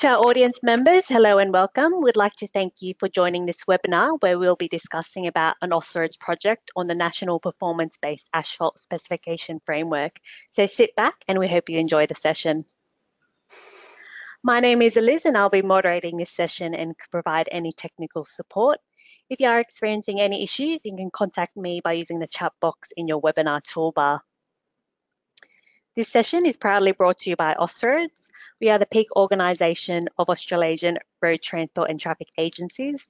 [0.00, 2.02] To our audience members, hello and welcome.
[2.02, 5.70] We'd like to thank you for joining this webinar where we'll be discussing about an
[5.70, 10.18] Austroads project on the National Performance-Based Asphalt Specification Framework.
[10.50, 12.66] So sit back and we hope you enjoy the session.
[14.44, 18.80] My name is Eliz and I'll be moderating this session and provide any technical support.
[19.30, 22.90] If you are experiencing any issues, you can contact me by using the chat box
[22.98, 24.20] in your webinar toolbar.
[25.96, 28.28] This session is proudly brought to you by Austroads.
[28.60, 33.08] We are the peak organisation of Australasian road transport and traffic agencies.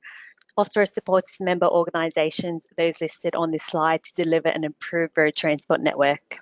[0.57, 5.81] Austroads supports member organisations, those listed on this slide, to deliver an improved road transport
[5.81, 6.39] network.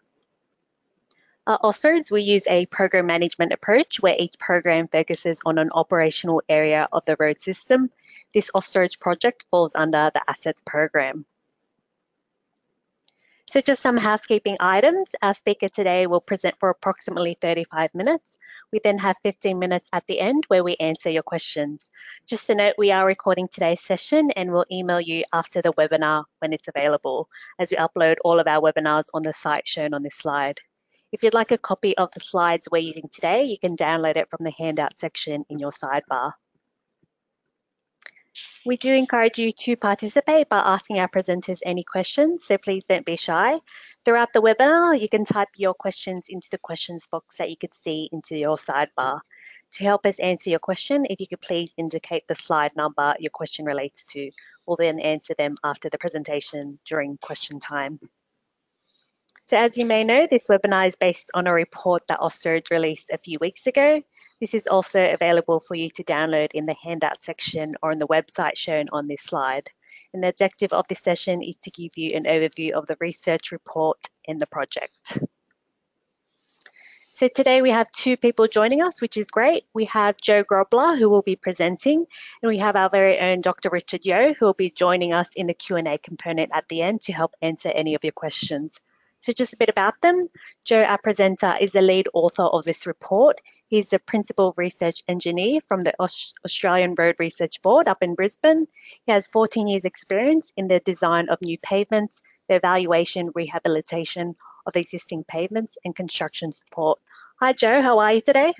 [1.46, 1.72] Uh,
[2.10, 7.02] we use a program management approach where each program focuses on an operational area of
[7.06, 7.88] the road system.
[8.34, 11.24] This Austroads project falls under the Assets program.
[13.54, 15.14] So just some housekeeping items.
[15.22, 18.36] Our speaker today will present for approximately 35 minutes.
[18.72, 21.92] We then have 15 minutes at the end where we answer your questions.
[22.26, 26.24] Just to note, we are recording today's session and we'll email you after the webinar
[26.40, 27.28] when it's available
[27.60, 30.58] as we upload all of our webinars on the site shown on this slide.
[31.12, 34.30] If you'd like a copy of the slides we're using today, you can download it
[34.30, 36.32] from the handout section in your sidebar.
[38.66, 43.04] We do encourage you to participate by asking our presenters any questions, so please don't
[43.04, 43.60] be shy.
[44.06, 47.74] Throughout the webinar, you can type your questions into the questions box that you could
[47.74, 49.20] see into your sidebar.
[49.72, 53.30] To help us answer your question, if you could please indicate the slide number your
[53.30, 54.30] question relates to.
[54.64, 58.00] We'll then answer them after the presentation during question time.
[59.46, 63.10] So as you may know, this webinar is based on a report that Austroads released
[63.12, 64.00] a few weeks ago.
[64.40, 68.06] This is also available for you to download in the handout section or on the
[68.06, 69.68] website shown on this slide.
[70.14, 73.52] And the objective of this session is to give you an overview of the research
[73.52, 75.18] report and the project.
[77.16, 79.66] So today we have two people joining us, which is great.
[79.74, 82.06] We have Joe Grobler, who will be presenting,
[82.42, 83.68] and we have our very own Dr.
[83.70, 87.12] Richard Yeo, who will be joining us in the Q&A component at the end to
[87.12, 88.80] help answer any of your questions.
[89.24, 90.28] So just a bit about them.
[90.66, 93.40] Joe, our presenter, is the lead author of this report.
[93.68, 98.66] He's the principal research engineer from the Australian Road Research Board up in Brisbane.
[99.06, 102.20] He has 14 years experience in the design of new pavements,
[102.50, 104.34] the evaluation, rehabilitation
[104.66, 106.98] of existing pavements and construction support.
[107.40, 108.52] Hi Joe, how are you today?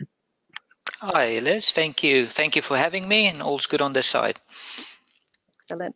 [1.01, 2.25] Hi Liz, thank you.
[2.25, 4.41] Thank you for having me and all's good on this side.
[5.61, 5.95] Excellent.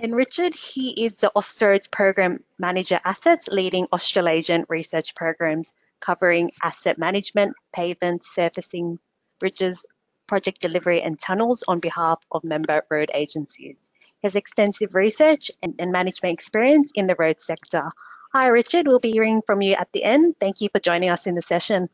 [0.00, 6.98] And Richard, he is the Austroads Program Manager Assets, leading Australasian research programs covering asset
[6.98, 9.00] management, pavements, surfacing,
[9.40, 9.84] bridges,
[10.28, 13.76] project delivery and tunnels on behalf of member road agencies.
[14.20, 17.90] He has extensive research and, and management experience in the road sector.
[18.32, 20.36] Hi Richard, we'll be hearing from you at the end.
[20.38, 21.88] Thank you for joining us in the session.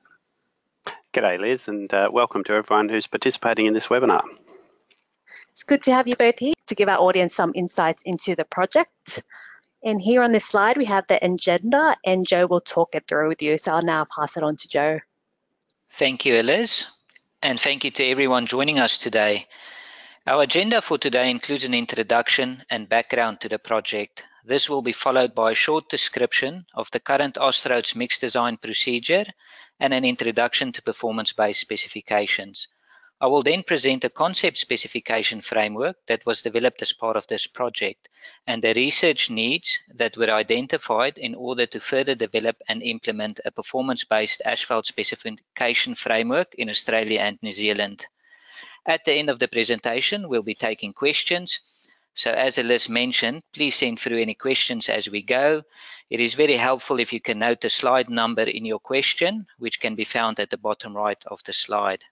[1.15, 4.25] G'day Liz and uh, welcome to everyone who's participating in this webinar.
[5.55, 8.45] It's good to have you both here to give our audience some insights into the
[8.45, 9.23] project.
[9.85, 13.29] And here on this slide, we have the agenda and Joe will talk it through
[13.29, 13.57] with you.
[13.57, 14.99] So I'll now pass it on to Joe.
[15.93, 16.89] Thank you, Eliz.
[17.41, 19.47] And thank you to everyone joining us today.
[20.27, 24.25] Our agenda for today includes an introduction and background to the project.
[24.45, 29.27] This will be followed by a short description of the current Austroads mixed design procedure
[29.79, 32.67] and an introduction to performance-based specifications.
[33.21, 37.47] I will then present a concept specification framework that was developed as part of this
[37.47, 38.09] project
[38.47, 43.53] and the research needs that were identified in order to further develop and implement a
[43.53, 48.07] performance-based asphalt specification framework in Australia and New Zealand.
[48.85, 51.61] At the end of the presentation, we'll be taking questions.
[52.15, 55.63] So as Eliz mentioned, please send through any questions as we go.
[56.11, 59.81] It is very helpful if you can note the slide number in your question, which
[59.81, 62.05] can be found at the bottom right of the slide.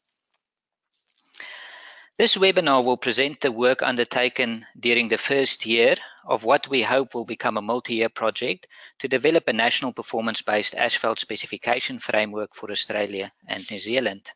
[2.18, 5.96] This webinar will present the work undertaken during the first year
[6.26, 8.66] of what we hope will become a multi-year project
[8.98, 14.30] to develop a national performance-based asphalt specification framework for Australia and New Zealand.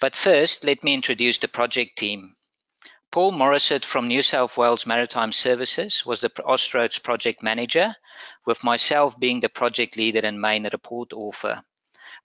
[0.00, 2.36] But first, let me introduce the project team.
[3.12, 7.94] Paul Morissette from New South Wales Maritime Services was the Austroads project manager,
[8.46, 11.62] with myself being the project leader and main report author.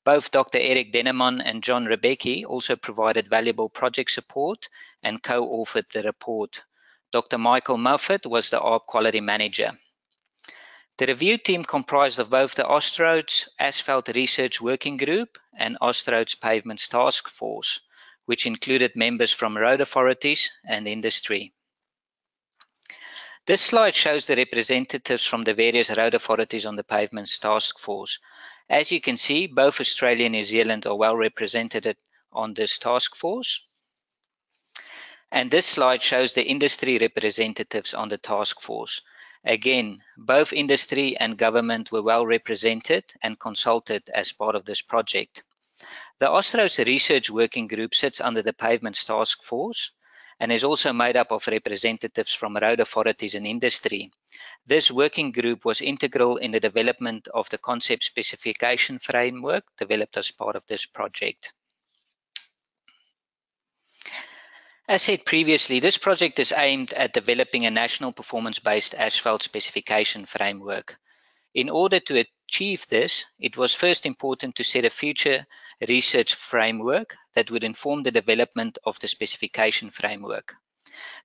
[0.04, 0.58] Both Dr.
[0.58, 4.68] Eric Denneman and John Rebbechi also provided valuable project support
[5.04, 6.64] and co-authored the report.
[7.12, 7.38] Dr.
[7.38, 9.78] Michael Moffat was the ARRB quality manager.
[10.98, 16.88] The review team comprised of both the Austroads Asphalt Research Working Group and Austroads Pavements
[16.88, 17.82] Task Force,
[18.26, 21.54] which included members from road authorities and industry.
[23.48, 28.20] This slide shows the representatives from the various road authorities on the Pavements Task Force,
[28.72, 31.98] as you can see, both Australia and New Zealand are well represented
[32.32, 33.68] on this task force.
[35.30, 39.02] And this slide shows the industry representatives on the task force.
[39.44, 45.44] Again, both industry and government were well represented and consulted as part of this project.
[46.20, 49.92] The Austroads Research Working Group sits under the Pavements Task Force
[50.42, 54.12] and is also made up of representatives from road authorities and industry.
[54.66, 60.32] This working group was integral in the development of the concept specification framework developed as
[60.32, 61.54] part of this project.
[64.90, 70.98] As said previously, this project is aimed at developing a national performance-based asphalt specification framework.
[71.54, 75.46] In order to achieve this, it was first important to set a future
[75.88, 80.54] research framework that would inform the development of the specification framework.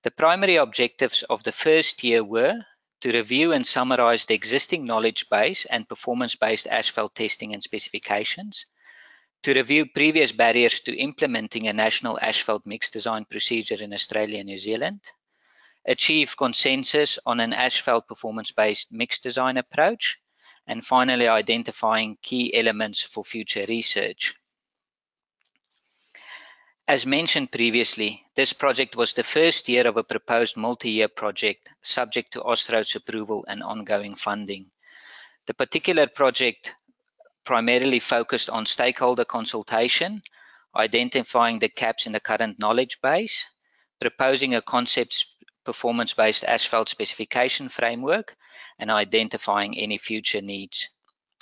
[0.03, 2.65] The primary objectives of the first year were
[3.01, 8.65] to review and summarize the existing knowledge base and performance-based asphalt testing and specifications,
[9.43, 14.49] to review previous barriers to implementing a national asphalt mix design procedure in Australia and
[14.49, 15.01] New Zealand,
[15.87, 20.19] achieve consensus on an asphalt performance-based mix design approach,
[20.67, 24.35] and finally identifying key elements for future research.
[26.89, 32.33] As mentioned previously, this project was the first year of a proposed multi-year project subject
[32.33, 34.71] to Austroads approval and ongoing funding.
[35.47, 36.77] The particular project
[37.45, 40.23] primarily focused on stakeholder consultation,
[40.77, 43.45] identifying the gaps in the current knowledge base,
[44.01, 45.27] proposing a concept
[45.65, 48.37] performance-based asphalt specification framework,
[48.79, 50.89] and identifying any future needs.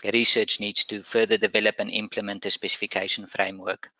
[0.04, 3.90] Research needs to further develop and implement a specification framework.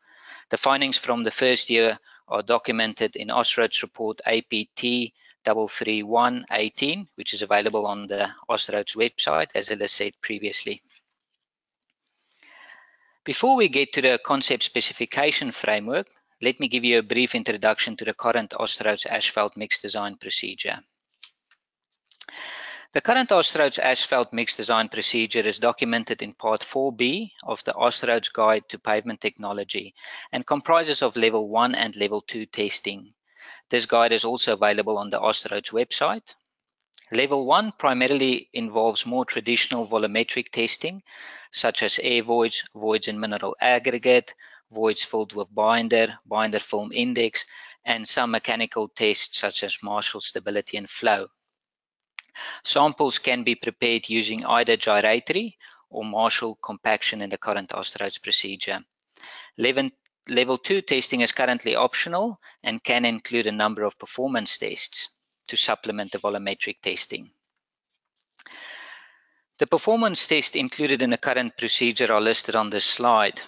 [0.51, 1.99] The findings from the first year
[2.29, 5.13] are documented in Austroads report APT
[5.45, 10.81] 33118, which is available on the Austroads website, as I said previously.
[13.25, 16.09] Before we get to the concept specification framework,
[16.43, 20.81] let me give you a brief introduction to the current Austroads asphalt mix design procedure.
[22.95, 28.33] The current Austroads asphalt mix design procedure is documented in Part 4B of the Austroads
[28.33, 29.97] Guide to Pavement Technology
[30.31, 33.13] and comprises of Level 1 and Level 2 testing.
[33.69, 36.37] This guide is also available on the Austroads website.
[37.11, 41.03] Level 1 primarily involves more traditional volumetric testing,
[41.51, 44.35] such as air voids, voids in mineral aggregate,
[44.71, 47.45] voids filled with binder, binder film index,
[47.85, 51.27] and some mechanical tests such as Marshall stability and flow.
[52.63, 55.59] Samples can be prepared using either gyratory
[55.91, 58.85] or Marshall compaction in the current Austroads procedure.
[59.57, 59.91] Level,
[60.29, 65.11] level 2 testing is currently optional and can include a number of performance tests
[65.47, 67.31] to supplement the volumetric testing.
[69.59, 73.41] The performance tests included in the current procedure are listed on this slide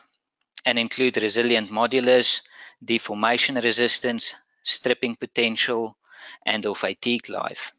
[0.64, 2.42] and include resilient modulus,
[2.84, 5.96] deformation resistance, stripping potential,
[6.44, 7.72] and or fatigue life.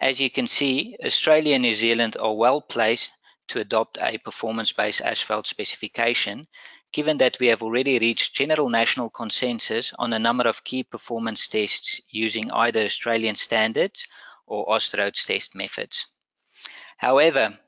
[0.00, 3.14] As you can see, Australia and New Zealand are well placed
[3.48, 6.46] to adopt a performance-based asphalt specification,
[6.92, 11.48] given that we have already reached general national consensus on a number of key performance
[11.48, 14.06] tests using either Australian standards
[14.46, 16.06] or Austroads test methods.
[16.98, 17.58] However,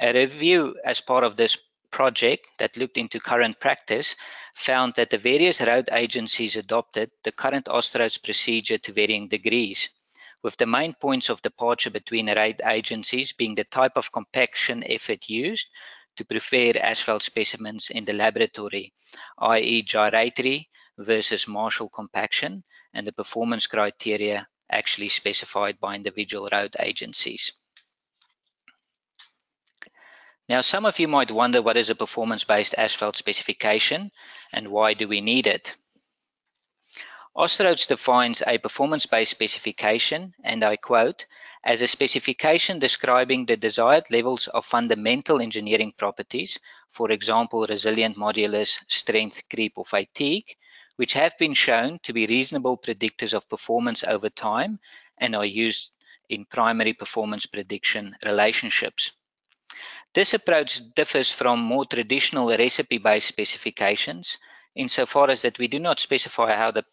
[0.00, 1.58] a review as part of this
[1.90, 4.16] project that looked into current practice
[4.54, 9.90] found that the various road agencies adopted the current Austroads procedure to varying degrees
[10.44, 15.28] with the main points of departure between raid agencies being the type of compaction effort
[15.28, 15.68] used
[16.16, 18.92] to prepare asphalt specimens in the laboratory,
[19.38, 19.82] i.e.
[19.82, 27.52] gyratory versus Marshall compaction, and the performance criteria actually specified by individual road agencies.
[30.46, 34.10] Now, some of you might wonder what is a performance-based asphalt specification
[34.52, 35.74] and why do we need it?
[37.36, 41.26] Austroads defines a performance-based specification, and I quote,
[41.64, 46.60] as a specification describing the desired levels of fundamental engineering properties,
[46.90, 50.54] for example, resilient modulus, strength, creep, or fatigue,
[50.94, 54.78] which have been shown to be reasonable predictors of performance over time
[55.18, 55.90] and are used
[56.28, 59.10] in primary performance prediction relationships.
[60.14, 64.38] This approach differs from more traditional recipe-based specifications
[64.76, 66.84] insofar as that we do not specify how the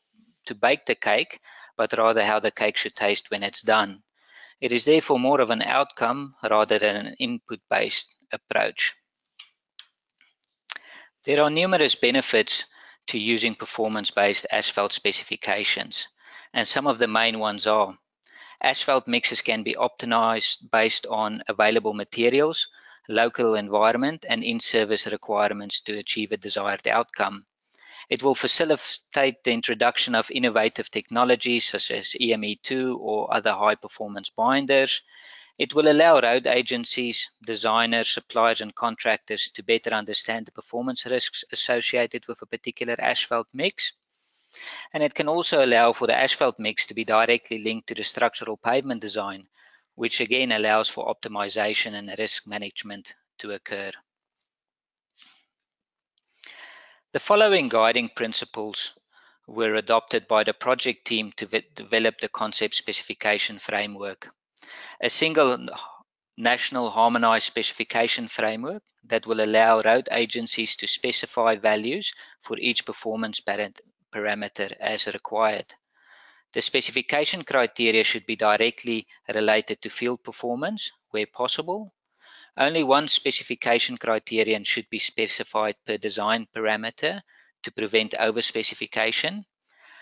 [0.46, 1.40] to bake the cake,
[1.78, 4.04] but rather how the cake should taste when it's done.
[4.60, 8.94] It is therefore more of an outcome rather than an input-based approach.
[11.24, 12.66] There are numerous benefits
[13.08, 16.08] to using performance-based asphalt specifications,
[16.54, 17.98] and some of the main ones are
[18.64, 22.68] asphalt mixes can be optimized based on available materials,
[23.10, 27.46] local environment, and in-service requirements to achieve a desired outcome.
[28.12, 34.30] It will facilitate the introduction of innovative technologies such as EME2 or other high performance
[34.30, 35.02] binders.
[35.58, 41.46] It will allow road agencies, designers, suppliers, and contractors to better understand the performance risks
[41.54, 43.94] associated with a particular asphalt mix.
[44.94, 48.04] And it can also allow for the asphalt mix to be directly linked to the
[48.04, 49.48] structural pavement design,
[49.96, 53.92] which again allows for optimization and risk management to occur.
[57.14, 58.98] The following guiding principles
[59.46, 64.34] were adopted by the project team to develop the concept specification framework.
[65.02, 65.68] A single
[66.38, 73.42] national harmonized specification framework that will allow road agencies to specify values for each performance
[73.42, 75.74] parameter as required.
[76.54, 81.94] The specification criteria should be directly related to field performance where possible
[82.62, 87.22] only one specification criterion should be specified per design parameter
[87.64, 89.46] to prevent overspecification.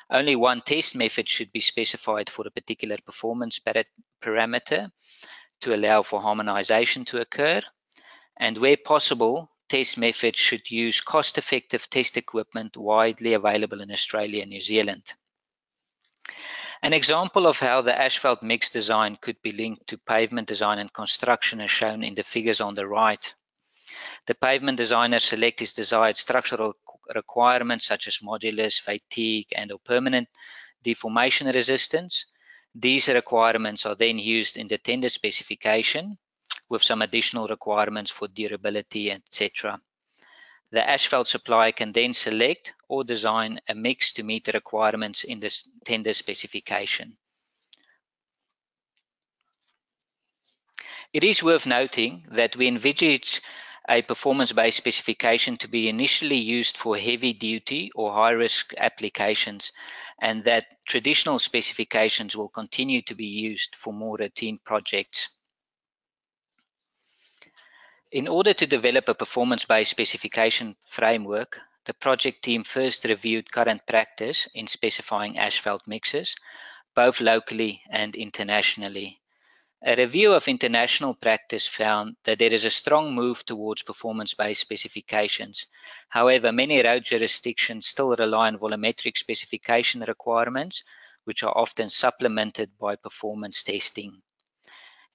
[0.10, 3.62] Only one test method should be specified for a particular performance
[4.22, 4.92] parameter
[5.62, 7.62] to allow for harmonization to occur.
[8.38, 14.52] And where possible, test methods should use cost-effective test equipment widely available in Australia and
[14.52, 15.14] New Zealand.
[16.82, 20.94] An example of how the asphalt mix design could be linked to pavement design and
[20.94, 23.36] construction is shown in the figures on the right.
[24.28, 26.74] The pavement designer selects his desired structural
[27.14, 30.30] requirements such as modulus, fatigue, and or permanent
[30.82, 32.26] deformation resistance.
[32.74, 36.18] These requirements are then used in the tender specification
[36.70, 39.82] with some additional requirements for durability, etc.
[40.72, 45.40] The asphalt supplier can then select or design a mix to meet the requirements in
[45.40, 45.52] the
[45.84, 47.18] tender specification.
[51.12, 53.42] It is worth noting that we envisage
[53.90, 59.72] a performance-based specification to be initially used for heavy-duty or high-risk applications
[60.22, 65.30] and that traditional specifications will continue to be used for more routine projects.
[68.12, 74.48] In order to develop a performance-based specification framework, the project team first reviewed current practice
[74.56, 76.36] in specifying asphalt mixes,
[76.96, 79.22] both locally and internationally.
[79.86, 85.68] A review of international practice found that there is a strong move towards performance-based specifications.
[86.10, 90.84] However, many road jurisdictions still rely on volumetric specification requirements,
[91.26, 94.24] which are often supplemented by performance testing.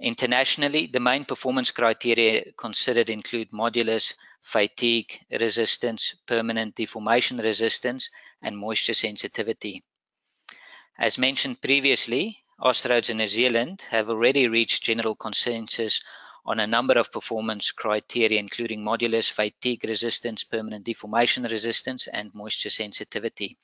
[0.01, 8.11] Internationally, the main performance criteria considered include modulus, fatigue resistance, permanent deformation resistance,
[8.43, 9.83] and moisture sensitivity.
[10.99, 16.01] As mentioned previously, Austroads in New Zealand have already reached general consensus
[16.45, 22.71] on a number of performance criteria, including modulus, fatigue resistance, permanent deformation resistance, and moisture
[22.71, 23.59] sensitivity.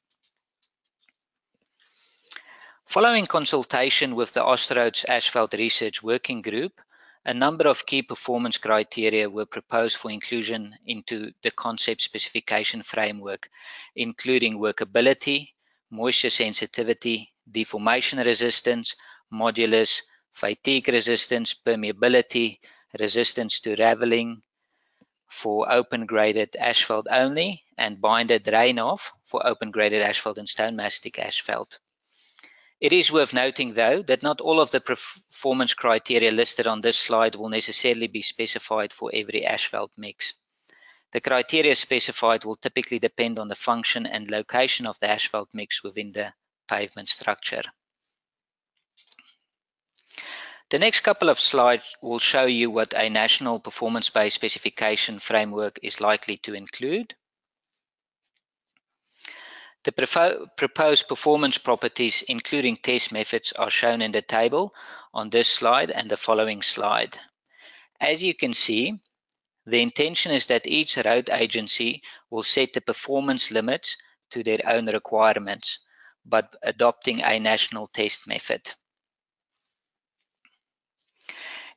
[2.91, 6.81] Following consultation with the Austroads Asphalt Research Working Group,
[7.25, 13.49] a number of key performance criteria were proposed for inclusion into the concept specification framework,
[13.95, 15.51] including workability,
[15.89, 18.97] moisture sensitivity, deformation resistance,
[19.33, 22.59] modulus, fatigue resistance, permeability,
[22.99, 24.43] resistance to raveling
[25.29, 30.75] for open graded asphalt only, and binder drain off for open graded asphalt and stone
[30.75, 31.79] mastic asphalt.
[32.81, 36.99] It is worth noting, though, that not all of the performance criteria listed on this
[36.99, 40.33] slide will necessarily be specified for every asphalt mix.
[41.13, 45.83] The criteria specified will typically depend on the function and location of the asphalt mix
[45.83, 46.33] within the
[46.69, 47.63] pavement structure.
[50.71, 56.01] The next couple of slides will show you what a national performance-based specification framework is
[56.01, 57.17] likely to include.
[59.83, 59.93] The
[60.57, 64.75] proposed performance properties, including test methods, are shown in the table
[65.15, 67.19] on this slide and the following slide.
[67.99, 69.01] As you can see,
[69.65, 73.97] the intention is that each road agency will set the performance limits
[74.31, 75.79] to their own requirements,
[76.27, 78.75] but adopting a national test method.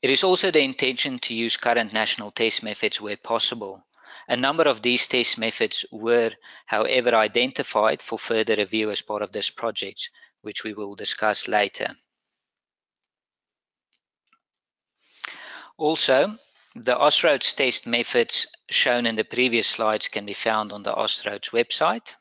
[0.02, 3.86] It is also the intention to use current national test methods where possible,
[4.28, 6.32] a number of these test methods were,
[6.66, 10.10] however, identified for further review as part of this project,
[10.42, 11.96] which we will discuss later.
[15.78, 16.38] Also,
[16.76, 21.52] the Austroads test methods shown in the previous slides can be found on the Austroads
[21.52, 22.16] website.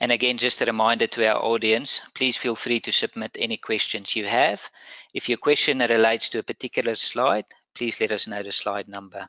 [0.00, 4.16] And again, just a reminder to our audience, please feel free to submit any questions
[4.16, 4.68] you have.
[5.14, 9.28] If your question relates to a particular slide, please let us know the slide number.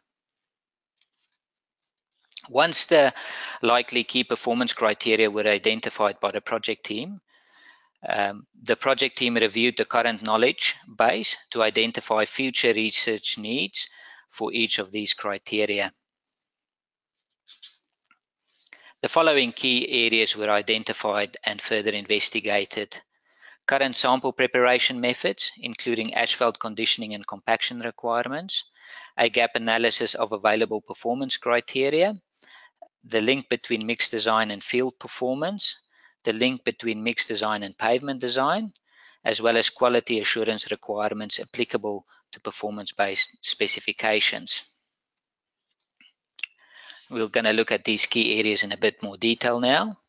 [2.50, 3.14] Once the
[3.62, 7.22] likely key performance criteria were identified by the project team,
[8.10, 13.88] um, the project team reviewed the current knowledge base to identify future research needs
[14.30, 15.94] for each of these criteria.
[19.02, 23.02] The following key areas were identified and further investigated.
[23.66, 28.64] Current sample preparation methods, including asphalt conditioning and compaction requirements,
[29.18, 32.16] a gap analysis of available performance criteria,
[33.04, 35.78] the link between mix design and field performance,
[36.24, 38.74] the link between mix design and pavement design,
[39.24, 44.78] as well as quality assurance requirements applicable to performance-based specifications.
[47.10, 50.00] We're going to look at these key areas in a bit more detail now.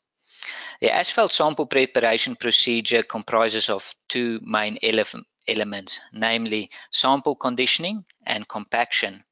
[0.84, 5.02] The asphalt sample preparation procedure comprises of two main ele
[5.48, 9.24] elements, namely sample conditioning and compaction.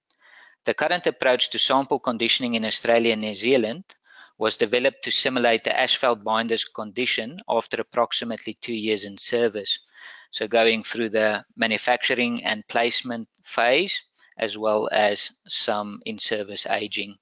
[0.65, 3.85] The current approach to sample conditioning in Australia and New Zealand
[4.39, 9.79] was developed to simulate the asphalt binder's condition after approximately two years in service.
[10.31, 14.03] So going through the manufacturing and placement phase,
[14.39, 17.19] as well as some in-service aging.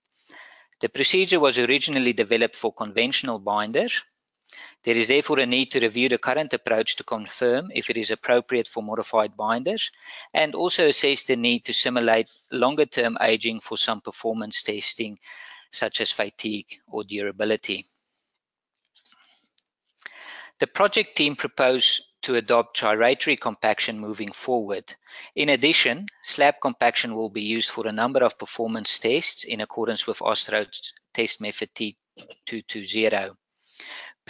[0.79, 4.01] The procedure was originally developed for conventional binders.
[4.83, 8.11] There is therefore a need to review the current approach to confirm if it is
[8.11, 9.91] appropriate for modified binders
[10.33, 15.19] and also assess the need to simulate longer term aging for some performance testing
[15.71, 17.85] such as fatigue or durability.
[20.61, 24.95] The project team proposed to adopt gyratory compaction moving forward.
[25.35, 30.07] In addition, slab compaction will be used for a number of performance tests in accordance
[30.07, 33.37] with Austroad's test method T220.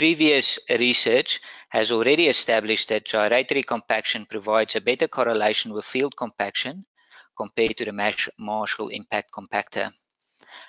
[0.01, 6.87] Previous research has already established that gyratory compaction provides a better correlation with field compaction
[7.37, 9.93] compared to the Marshall impact compactor.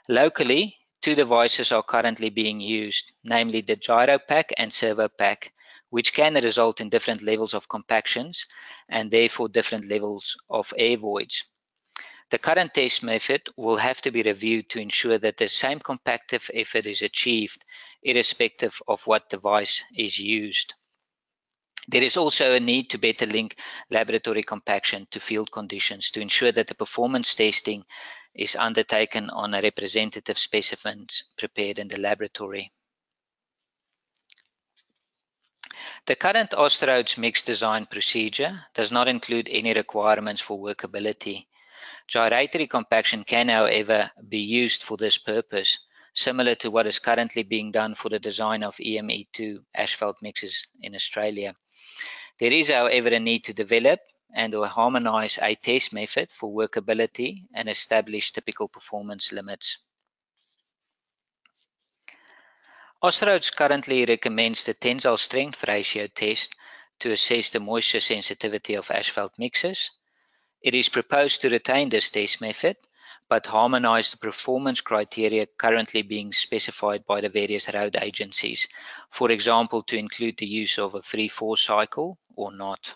[0.10, 5.52] Locally, two devices are currently being used, namely the Gyropac and Servopac,
[5.92, 8.46] which can result in different levels of compactions
[8.90, 11.46] and therefore different levels of air voids.
[12.32, 16.50] The current test method will have to be reviewed to ensure that the same compactive
[16.54, 17.66] effort is achieved
[18.04, 20.74] irrespective of what device is used.
[21.90, 23.58] There is also a need to better link
[23.90, 27.84] laboratory compaction to field conditions to ensure that the performance testing
[28.34, 32.72] is undertaken on a representative specimens prepared in the laboratory.
[36.06, 41.48] The current Austroads mix design procedure does not include any requirements for workability.
[42.08, 45.80] Gyratory compaction can, however, be used for this purpose,
[46.14, 50.96] similar to what is currently being done for the design of EME2 asphalt mixes in
[50.96, 51.56] Australia.
[52.40, 54.00] There is, however, a need to develop
[54.34, 59.78] and or harmonize a test method for workability and establish typical performance limits.
[63.04, 66.56] Austroads currently recommends the tensile strength ratio test
[67.00, 69.90] to assess the moisture sensitivity of asphalt mixes.
[70.62, 72.78] It is proposed to retain this test method,
[73.28, 78.68] but harmonize the performance criteria currently being specified by the various road agencies,
[79.10, 82.96] for example, to include the use of a free-fall cycle or not.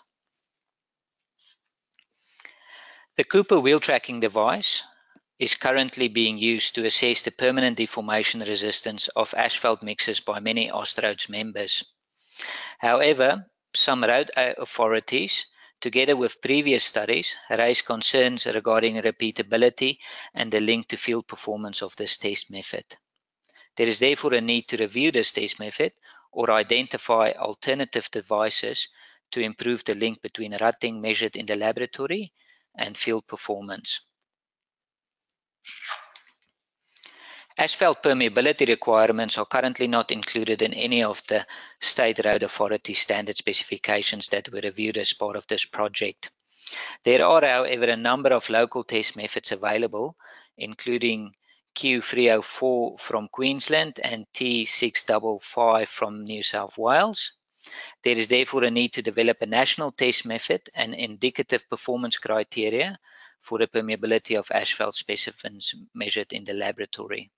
[3.16, 4.82] The Cooper wheel tracking device
[5.38, 10.70] is currently being used to assess the permanent deformation resistance of asphalt mixes by many
[10.70, 11.82] Austroads members.
[12.78, 15.46] However, some road uh, authorities,
[15.80, 19.98] together with previous studies, raise concerns regarding repeatability
[20.34, 22.84] and the link to field performance of this test method.
[23.76, 25.92] There is therefore a need to review this test method
[26.32, 28.88] or identify alternative devices
[29.30, 32.32] to improve the link between rutting measured in the laboratory
[32.76, 34.00] and field performance.
[37.58, 41.46] Asphalt permeability requirements are currently not included in any of the
[41.80, 46.30] State Road Authority standard specifications that were reviewed as part of this project.
[47.02, 50.16] There are, however, a number of local test methods available,
[50.58, 51.34] including
[51.76, 57.32] Q304 from Queensland and T655 from New South Wales.
[58.02, 62.98] There is therefore a need to develop a national test method and indicative performance criteria
[63.40, 67.30] for the permeability of asphalt specimens measured in the laboratory.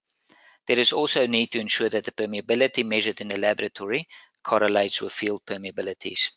[0.69, 4.07] There is also a need to ensure that the permeability measured in the laboratory
[4.45, 6.31] correlates with field permeabilities.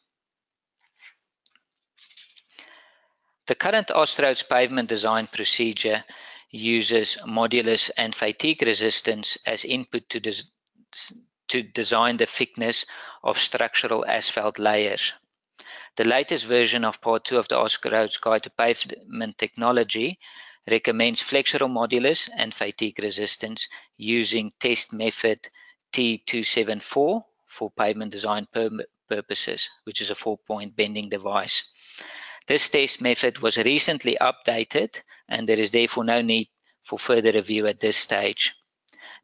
[3.47, 6.05] The current Austroads pavement design procedure
[6.49, 10.21] uses modulus and fatigue resistance as input to,
[11.49, 12.85] to design the thickness
[13.23, 15.11] of structural asphalt layers.
[15.97, 20.19] The latest version of part two of the Austroads Guide to Pavement Technology
[20.69, 25.39] recommends flexural modulus and fatigue resistance using test method
[25.93, 28.47] T274 for pavement design
[29.09, 31.63] purposes, which is a four-point bending device.
[32.47, 36.49] This test method was recently updated and there is therefore no need
[36.83, 38.53] for further review at this stage.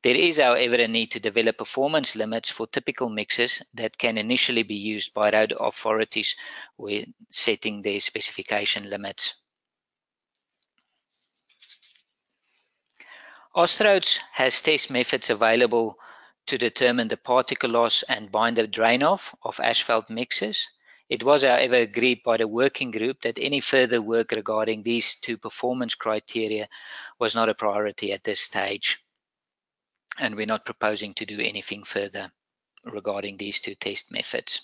[0.04, 4.63] There is, however, a need to develop performance limits for typical mixes that can initially
[4.63, 6.36] be used by road authorities
[6.76, 9.41] when setting their specification limits.
[13.58, 15.98] Austroads has test methods available
[16.46, 20.67] to determine the particle loss and binder drain off of asphalt mixes.
[21.10, 25.38] It was, however, agreed by the working group that any further work regarding these two
[25.38, 26.67] performance criteria
[27.17, 29.00] was not a priority at this stage.
[30.20, 32.32] And we're not proposing to do anything further
[32.86, 34.62] regarding these two test methods.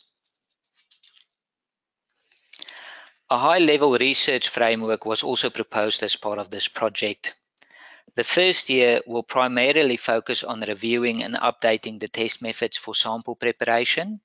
[3.32, 7.34] A high-level research framework was also proposed as part of this project.
[8.16, 13.36] The first year will primarily focus on reviewing and updating the test methods for sample
[13.36, 14.22] preparation,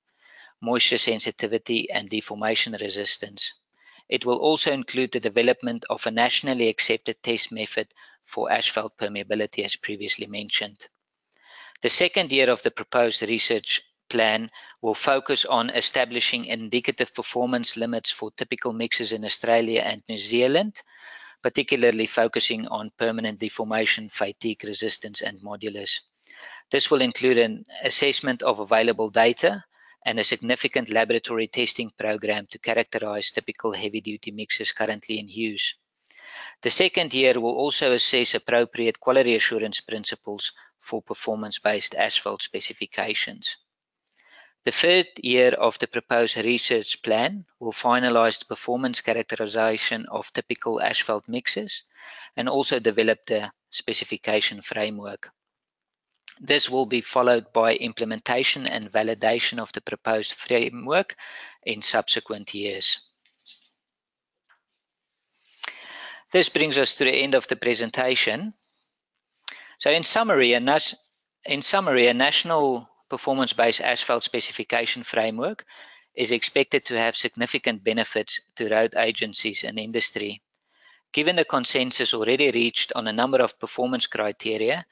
[0.61, 3.55] moisture sensitivity, and deformation resistance.
[4.09, 9.65] It will also include the development of a nationally accepted test method for asphalt permeability,
[9.65, 10.89] as previously mentioned.
[11.81, 14.51] The second year of the proposed research plan
[14.83, 20.83] will focus on establishing indicative performance limits for typical mixes in Australia and New Zealand,
[21.43, 26.01] particularly focusing on permanent deformation, fatigue resistance, and modulus.
[26.71, 29.65] This will include an assessment of available data
[30.05, 35.75] and a significant laboratory testing program to characterize typical heavy-duty mixes currently in use.
[36.63, 43.57] The second year will also assess appropriate quality assurance principles for performance-based asphalt specifications.
[44.69, 50.83] The third year of the proposed research plan will finalize the performance characterization of typical
[50.83, 51.85] asphalt mixes
[52.37, 55.31] and also develop the specification framework.
[56.39, 61.17] This will be followed by implementation and validation of the proposed framework
[61.63, 63.01] in subsequent years.
[66.31, 68.53] This brings us to the end of the presentation.
[69.79, 70.81] So in summary, a,
[71.47, 75.65] in summary, a national performance-based asphalt specification framework
[76.15, 80.43] is expected to have significant benefits to road agencies and industry.
[81.13, 84.85] Given the consensus already reached on a number of performance criteria,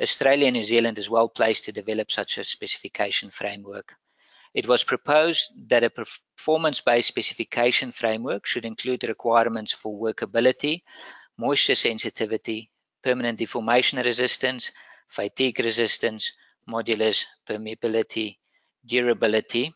[0.00, 3.94] Australia and New Zealand is well placed to develop such a specification framework.
[4.52, 10.82] It was proposed that a performance-based specification framework should include requirements for workability,
[11.36, 12.70] moisture sensitivity,
[13.02, 14.70] permanent deformation resistance,
[15.08, 16.32] fatigue resistance,
[16.68, 18.38] modulus, permeability,
[18.86, 19.74] durability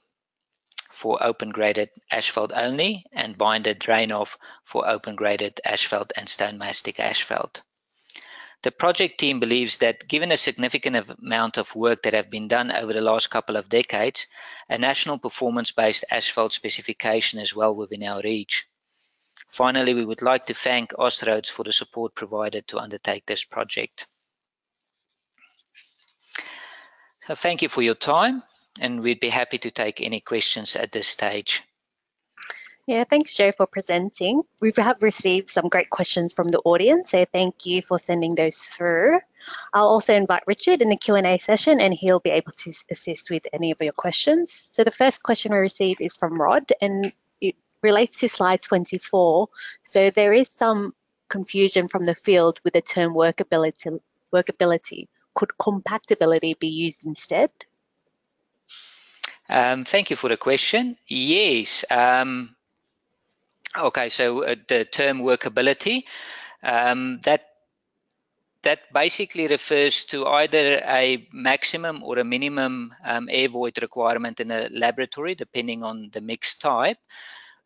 [0.91, 6.59] for open graded asphalt only and binder drain off for open graded asphalt and stone
[6.59, 7.63] mastic asphalt.
[8.63, 12.73] The project team believes that given a significant amount of work that have been done
[12.73, 14.27] over the last couple of decades,
[14.69, 18.67] a national performance-based asphalt specification is well within our reach.
[19.49, 24.09] Finally, we would like to thank Austroads for the support provided to undertake this project.
[27.29, 28.43] So thank you for your time,
[28.81, 31.63] and we'd be happy to take any questions at this stage.
[32.87, 34.45] Yeah, thanks, Joe, for presenting.
[34.63, 38.57] We have received some great questions from the audience, so thank you for sending those
[38.57, 39.19] through.
[39.75, 43.47] I'll also invite Richard in the Q&A session, and he'll be able to assist with
[43.53, 44.51] any of your questions.
[44.51, 47.13] So the first question we received is from Rod, and
[47.43, 49.49] it relates to slide 24.
[49.83, 50.95] So there is some
[51.29, 54.01] confusion from the field with the term workability.
[54.33, 55.09] workability
[55.39, 57.51] could compactability be used instead?
[59.49, 60.97] Um, thank you for the question.
[61.07, 61.85] Yes.
[61.91, 62.57] Um,
[63.77, 66.03] okay, so uh, the term workability,
[66.65, 67.43] um, that
[68.63, 74.51] that basically refers to either a maximum or a minimum um, air void requirement in
[74.51, 76.99] a laboratory, depending on the mix type.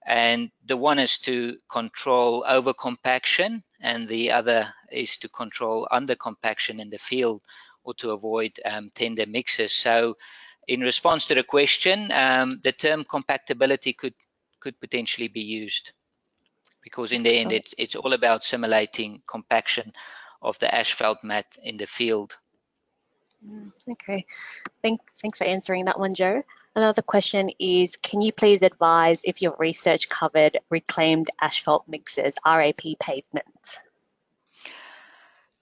[0.07, 6.89] And the one is to control overcompaction, and the other is to control undercompaction in
[6.91, 7.43] the field
[7.85, 9.73] or to avoid um, tender mixes.
[9.73, 10.17] So,
[10.69, 14.15] in response to the question, um, the term compactability could
[14.61, 15.93] could potentially be used
[16.83, 19.93] because in the end, it's it's all about simulating compaction
[20.43, 22.37] of the asphalt mat in the field.
[23.47, 24.25] Mm, okay,
[24.83, 26.43] thanks thanks for answering that one, Joe.
[26.75, 32.81] Another question is, can you please advise if your research covered reclaimed asphalt mixes, RAP
[32.99, 33.81] pavements?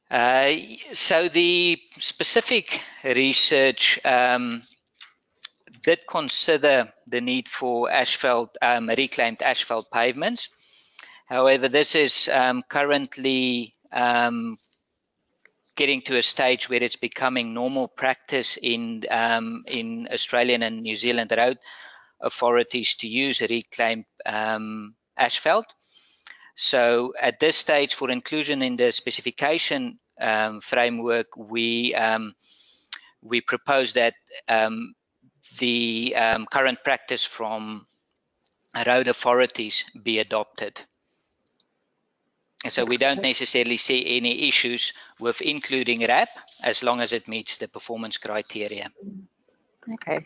[0.09, 0.53] Uh,
[0.93, 4.63] so the specific research um,
[5.83, 10.49] did consider the need for asphalt, um, reclaimed asphalt pavements.
[11.27, 14.57] However, this is um, currently um,
[15.81, 20.95] getting to a stage where it's becoming normal practice in um, in Australian and New
[20.95, 21.57] Zealand road
[22.21, 25.65] authorities to use reclaimed um, asphalt.
[26.55, 32.35] So at this stage, for inclusion in the specification um, framework, we um,
[33.23, 34.15] we propose that
[34.49, 34.93] um,
[35.61, 37.87] the um, current practice from
[38.87, 40.85] road authorities be adopted.
[42.69, 46.29] So we don't necessarily see any issues with including RAP
[46.63, 48.91] as long as it meets the performance criteria.
[49.95, 50.19] Okay,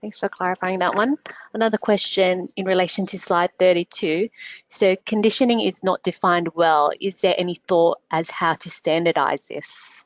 [0.00, 1.16] thanks for clarifying that one.
[1.52, 4.28] Another question in relation to slide 32.
[4.68, 6.92] So conditioning is not defined well.
[7.00, 10.04] Is there any thought as how to standardize this?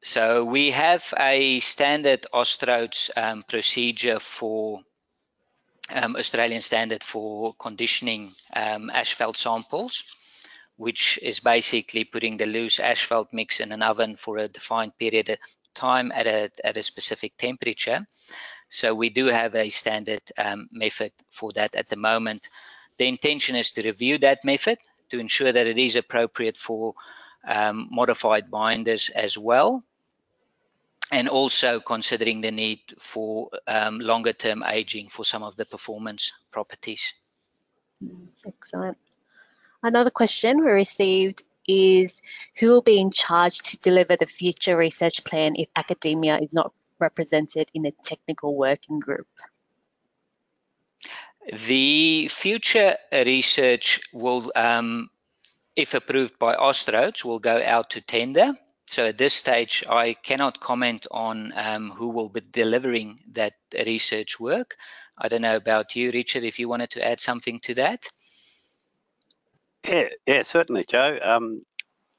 [0.00, 4.82] So we have a standard Austroads um, procedure for
[5.92, 10.04] um, Australian standard for conditioning um, asphalt samples,
[10.76, 15.28] which is basically putting the loose asphalt mix in an oven for a defined period
[15.30, 15.38] of
[15.74, 18.06] time at a, at a specific temperature.
[18.68, 22.48] So we do have a standard um, method for that at the moment.
[22.98, 24.78] The intention is to review that method
[25.10, 26.94] to ensure that it is appropriate for
[27.46, 29.84] um, modified binders as well
[31.10, 36.32] and also considering the need for um, longer term aging for some of the performance
[36.50, 37.14] properties.
[38.46, 38.98] Excellent.
[39.82, 42.20] Another question we received is
[42.58, 46.72] who will be in charge to deliver the future research plan if academia is not
[46.98, 49.28] represented in a technical working group?
[51.66, 55.08] The future research will, um,
[55.76, 58.54] if approved by Austroads, will go out to tender
[58.88, 63.52] so at this stage, I cannot comment on um, who will be delivering that
[63.86, 64.76] research work.
[65.18, 68.06] I don't know about you, Richard, if you wanted to add something to that.
[69.86, 71.18] Yeah, yeah, certainly, Joe.
[71.22, 71.66] Um,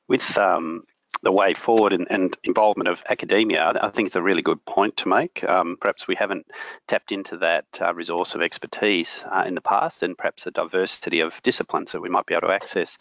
[0.07, 0.83] with um,
[1.21, 4.95] the way forward and, and, involvement of academia, I think it's a really good point
[4.97, 5.43] to make.
[5.43, 6.47] Um, perhaps we haven't
[6.87, 11.19] tapped into that uh, resource of expertise uh, in the past and perhaps a diversity
[11.19, 12.97] of disciplines that we might be able to access.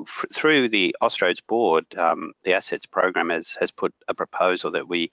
[0.00, 4.88] F through the Austroads board, um, the assets program has, has put a proposal that
[4.88, 5.10] we,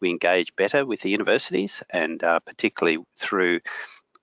[0.00, 3.60] we engage better with the universities and uh, particularly through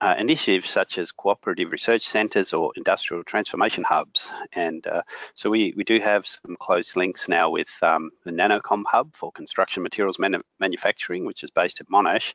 [0.01, 4.31] uh, initiatives such as cooperative research centres or industrial transformation hubs.
[4.53, 5.01] And uh,
[5.33, 9.31] so we, we do have some close links now with um, the Nanocomm Hub for
[9.31, 10.17] construction materials
[10.59, 12.33] manufacturing, which is based at Monash.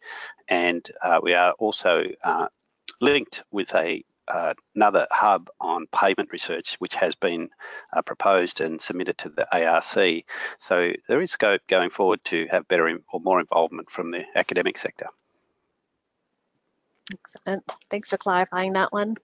[0.49, 2.49] And uh, we are also uh,
[3.01, 7.49] linked with a uh, another hub on pavement research, which has been
[7.93, 10.25] uh, proposed and submitted to the ARC.
[10.61, 14.79] So there is scope going forward to have better or more involvement from the academic
[14.79, 15.09] sector.
[17.13, 17.65] Excellent.
[17.91, 19.17] Thanks for clarifying that one.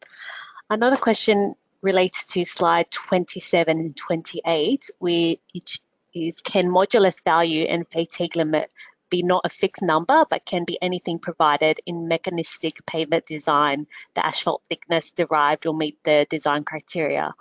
[0.69, 5.81] Another question relates to slide 27 and 28, which
[6.15, 8.71] is can modulus value and fatigue limit
[9.11, 14.25] be not a fixed number, but can be anything provided in mechanistic pavement design, the
[14.25, 17.35] asphalt thickness derived will meet the design criteria.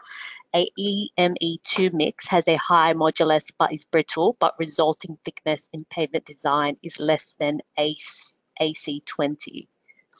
[0.55, 6.25] A EME2 mix has a high modulus but is brittle, but resulting thickness in pavement
[6.25, 9.67] design is less than AC20.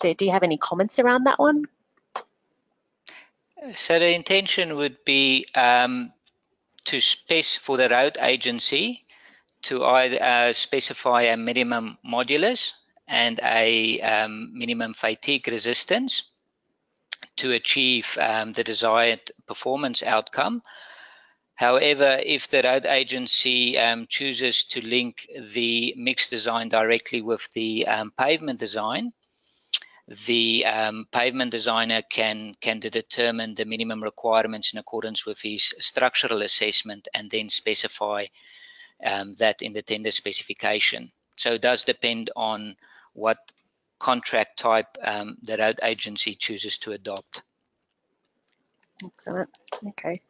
[0.01, 1.65] So do you have any comments around that one?
[3.73, 6.13] So the intention would be um,
[6.85, 9.05] to space for the road agency
[9.63, 12.71] to either uh, specify a minimum modulus
[13.09, 16.31] and a um, minimum fatigue resistance
[17.35, 20.61] to achieve um, the desired performance outcome.
[21.55, 27.85] However, if the road agency um, chooses to link the mix design directly with the
[27.87, 29.11] um, pavement design,
[30.25, 36.41] the um, pavement designer can can determine the minimum requirements in accordance with his structural
[36.41, 38.25] assessment and then specify
[39.05, 41.11] um, that in the tender specification.
[41.35, 42.75] So it does depend on
[43.13, 43.37] what
[43.99, 47.43] contract type um, the road agency chooses to adopt.
[49.05, 49.49] Excellent.
[49.87, 50.21] Okay.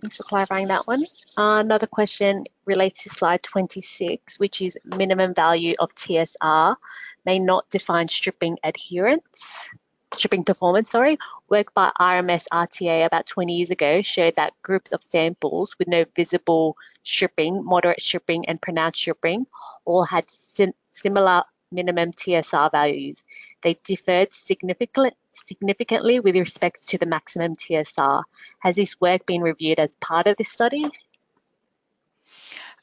[0.00, 1.02] Thanks for clarifying that one.
[1.36, 6.76] Uh, another question relates to slide 26, which is minimum value of TSR
[7.24, 9.68] may not define stripping adherence,
[10.14, 11.18] stripping performance, sorry.
[11.48, 16.04] Work by RMS RTA about 20 years ago showed that groups of samples with no
[16.14, 19.46] visible stripping, moderate stripping, and pronounced stripping
[19.84, 23.24] all had sim similar minimum TSR values.
[23.62, 25.12] They differed significantly
[25.44, 28.22] significantly with respect to the maximum TSR.
[28.60, 30.84] Has this work been reviewed as part of this study?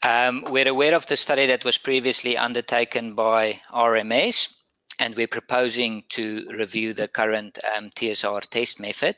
[0.04, 4.54] Um, we're aware of the study that was previously undertaken by RMS,
[5.00, 9.16] and we're proposing to review the current um, TSR test method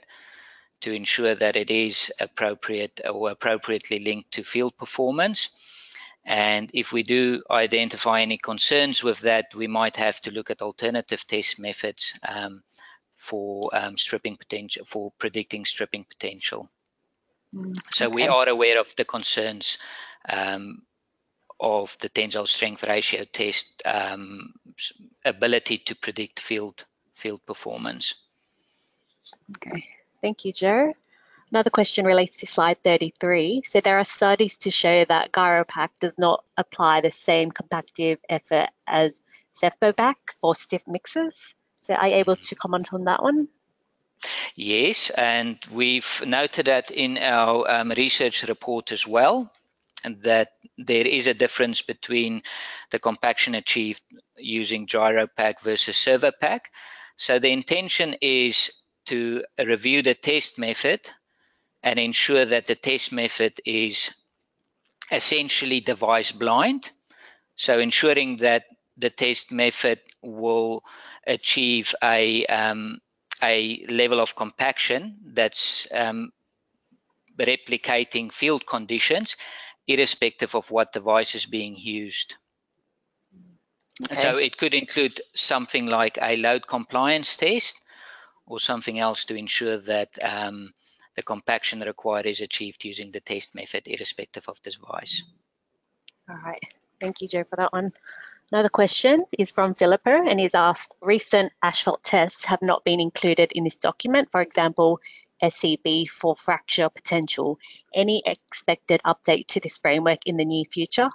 [0.81, 5.49] to ensure that it is appropriate or appropriately linked to field performance.
[6.25, 10.61] And if we do identify any concerns with that, we might have to look at
[10.61, 12.63] alternative test methods um,
[13.27, 16.69] for um, stripping potential, for predicting stripping potential.
[17.53, 19.77] Mm, so we are aware of the concerns
[20.29, 20.81] um,
[21.59, 24.53] of the tensile strength ratio test um,
[25.25, 26.85] ability to predict field
[27.15, 28.13] field performance.
[29.57, 29.83] Okay,
[30.21, 30.93] thank you, Joe.
[31.51, 33.61] Another question relates to slide 33.
[33.65, 38.69] So there are studies to show that Gyropac does not apply the same compactive effort
[38.85, 39.21] as
[39.55, 41.55] Servopac for stiff mixes.
[41.87, 43.47] So are you able to comment on that one?
[44.57, 49.53] Yes, and we've noted that in our um, research report as well,
[50.03, 52.41] and that there is a difference between
[52.91, 54.01] the compaction achieved
[54.35, 56.59] using Gyropac versus Servopac.
[57.15, 58.69] So the intention is
[59.05, 60.99] to review the test method
[61.83, 64.13] and ensure that the test method is
[65.09, 66.91] essentially device blind.
[67.55, 68.65] So ensuring that
[68.97, 70.83] the test method will
[71.27, 72.99] achieve a um,
[73.43, 76.31] a level of compaction that's um,
[77.37, 79.35] replicating field conditions,
[79.87, 82.35] irrespective of what device is being used.
[84.03, 84.15] Okay.
[84.15, 87.79] So it could include something like a load compliance test
[88.45, 90.73] or something else to ensure that um,
[91.15, 95.23] the compaction required is achieved using the test method, irrespective of the device.
[96.29, 96.61] All right.
[97.01, 97.91] Thank you, Joe, for that one.
[98.51, 103.51] Another question is from Filippo and he's asked, recent asphalt tests have not been included
[103.53, 104.31] in this document.
[104.31, 104.99] For example,
[105.43, 107.59] SCB for fracture potential.
[107.93, 111.09] Any expected update to this framework in the near future?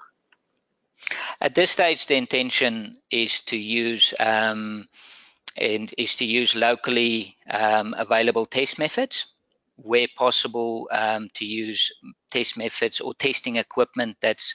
[1.40, 4.86] At this stage, the intention is to use um,
[5.56, 9.32] and is to use locally um, available test methods
[9.76, 11.90] where possible um, to use
[12.30, 14.54] test methods or testing equipment that's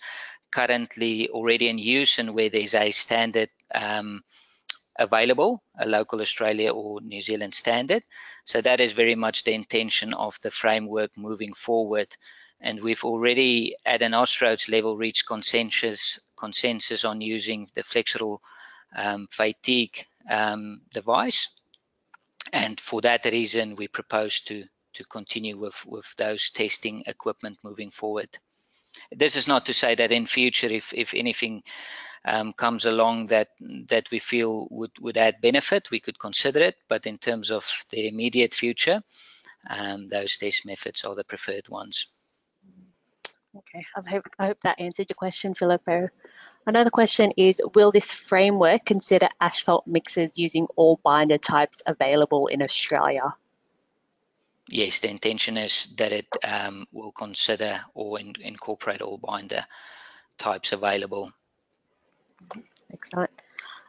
[0.51, 4.23] currently already in use and where there's a standard um,
[4.99, 8.03] available, a local Australia or New Zealand standard.
[8.45, 12.15] So that is very much the intention of the framework moving forward.
[12.61, 18.39] And we've already at an Austroads level reached consensus consensus on using the flexural
[18.95, 21.47] um, fatigue um, device.
[22.53, 24.65] And for that reason, we propose to
[24.97, 28.29] to continue with, with those testing equipment moving forward.
[29.11, 31.63] This is not to say that in future, if, if anything
[32.25, 33.49] um, comes along that
[33.87, 36.75] that we feel would, would add benefit, we could consider it.
[36.89, 39.01] But in terms of the immediate future,
[39.69, 42.05] um, those test methods are the preferred ones.
[43.55, 46.09] Okay, I hope, I hope that answered your question, Filippo.
[46.67, 52.61] Another question is, will this framework consider asphalt mixes using all binder types available in
[52.61, 53.33] Australia?
[54.69, 59.65] Yes, the intention is that it um, will consider or in, incorporate all binder
[60.37, 61.31] types available.
[62.91, 63.31] Excellent.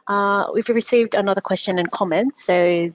[0.07, 2.35] Uh, we've received another question and comment.
[2.35, 2.91] So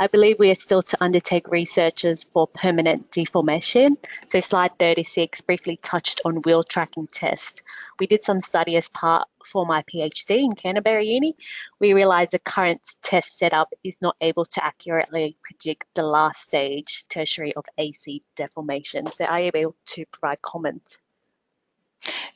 [0.00, 3.98] I believe we are still to undertake researches for permanent deformation.
[4.24, 7.62] So slide 36 briefly touched on wheel tracking test.
[7.98, 11.36] We did some study as part for my PhD in Canterbury Uni.
[11.80, 17.04] We realized the current test setup is not able to accurately predict the last stage
[17.10, 19.04] tertiary of AC deformation.
[19.04, 20.98] So are you able to provide comments?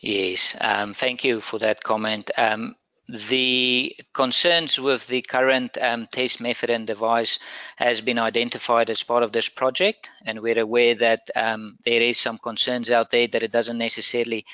[0.01, 2.31] Yes, um, thank you for that comment.
[2.37, 2.77] Um,
[3.09, 7.39] the concerns with the current um, test method and device
[7.77, 12.19] has been identified as part of this project, and we're aware that um, there is
[12.19, 14.45] some concerns out there that it doesn't necessarily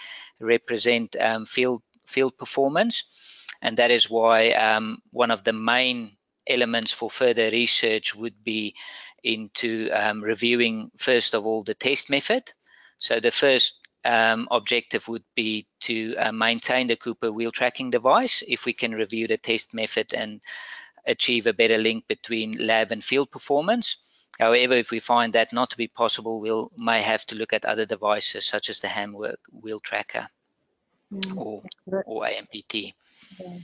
[0.40, 6.16] represent um, field field performance, and that is why um, one of the main
[6.48, 8.74] elements for further research would be
[9.22, 12.52] into um, reviewing first of all the test method.
[12.98, 18.42] So the first um, objective would be to uh, maintain the Cooper wheel tracking device
[18.48, 20.40] if we can review the test method and
[21.06, 24.28] achieve a better link between lab and field performance.
[24.38, 27.64] However, if we find that not to be possible, we'll may have to look at
[27.64, 30.28] other devices such as the Hamburg wheel tracker
[31.12, 31.60] mm, or,
[32.06, 32.94] or AMPT.
[33.38, 33.58] Yeah.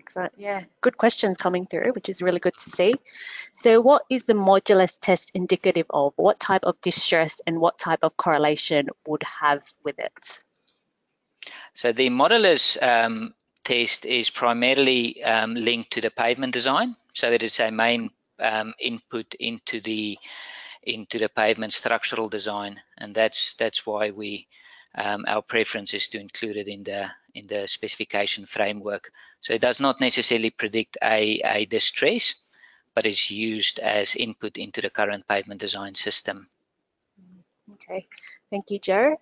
[0.00, 0.32] Excellent.
[0.38, 2.94] Yeah, good questions coming through, which is really good to see.
[3.52, 6.14] So, what is the modulus test indicative of?
[6.16, 10.42] What type of distress and what type of correlation would have with it?
[11.74, 13.34] So, the modulus um,
[13.64, 16.96] test is primarily um, linked to the pavement design.
[17.12, 20.18] So, it is a main um, input into the
[20.84, 24.48] into the pavement structural design, and that's that's why we
[24.96, 29.12] um, our preference is to include it in the in the specification framework.
[29.40, 32.34] So it does not necessarily predict a, a distress,
[32.94, 36.48] but is used as input into the current pavement design system.
[37.74, 38.04] Okay,
[38.50, 39.16] thank you, Joe.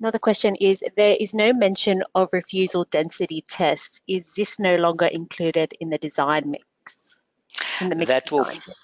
[0.00, 4.00] Another question is, there is no mention of refusal density tests.
[4.08, 7.24] Is this no longer included in the design mix?
[7.82, 8.58] In the mix that design?
[8.66, 8.74] will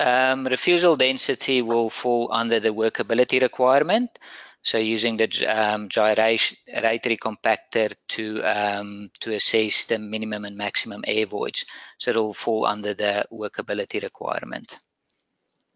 [0.00, 4.18] um, refusal density will fall under the workability requirement.
[4.62, 11.26] So using the um, gyratory compactor to um, to assess the minimum and maximum air
[11.26, 11.64] voids.
[11.98, 14.78] So it'll fall under the workability requirement.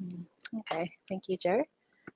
[0.03, 0.26] Mm,
[0.61, 1.64] okay, thank you, Joe.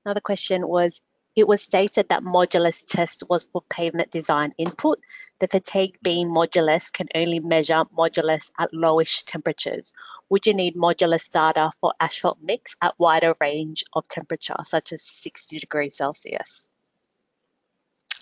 [0.04, 1.00] Another question was,
[1.36, 4.98] it was stated that modulus test was for pavement design input.
[5.38, 9.92] The fatigue beam modulus can only measure modulus at lowish temperatures.
[10.30, 15.02] Would you need modulus data for asphalt mix at wider range of temperature, such as
[15.02, 16.70] 60 degrees Celsius?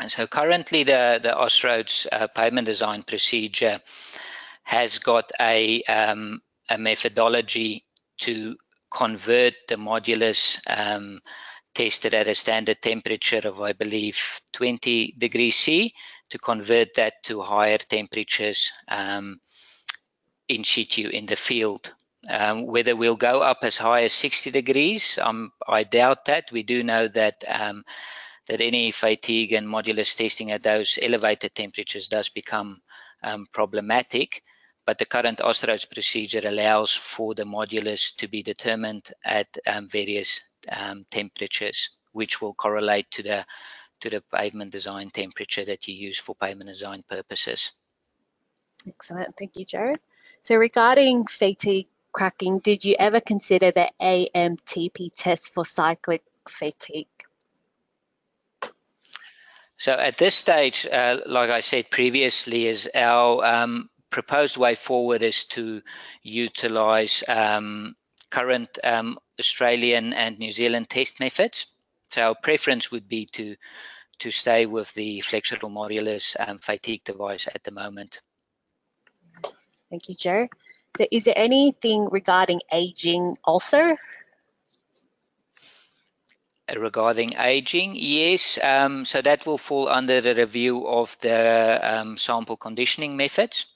[0.01, 3.81] And so currently the, the Austroads uh, pavement design procedure
[4.65, 7.85] has got a, um, a methodology
[8.19, 8.57] to
[8.91, 11.21] convert the modulus um,
[11.75, 14.19] tested at a standard temperature of, I believe,
[14.53, 15.93] 20 degrees C
[16.31, 19.41] to convert that to higher temperatures um,
[20.49, 21.93] in situ in the field.
[22.31, 26.51] Um, whether we'll go up as high as 60 degrees, um, I doubt that.
[26.53, 27.85] We do know that um,
[28.47, 32.81] that any fatigue and modulus testing at those elevated temperatures does become
[33.23, 34.43] um, problematic.
[34.87, 40.41] But the current Austroads procedure allows for the modulus to be determined at um, various
[40.73, 43.45] um, temperatures, which will correlate to the
[44.01, 47.73] to the pavement design temperature that you use for pavement design purposes.
[48.87, 49.99] Excellent, thank you, Jared.
[50.43, 57.09] So regarding fatigue cracking, did you ever consider the AMTP test for cyclic fatigue?
[59.77, 65.23] So at this stage, uh, like I said previously, is our um, proposed way forward
[65.23, 65.83] is to
[66.23, 67.97] utilize um,
[68.35, 71.67] current um, Australian and New Zealand test methods.
[72.11, 73.57] So our preference would be to
[74.21, 78.23] to stay with the flexible modulus um, fatigue device at the moment.
[79.91, 80.49] Thank you, Joe.
[80.97, 83.97] So is there anything regarding aging also?
[86.77, 88.59] Regarding aging, yes.
[88.63, 93.74] Um, so that will fall under the review of the um, sample conditioning methods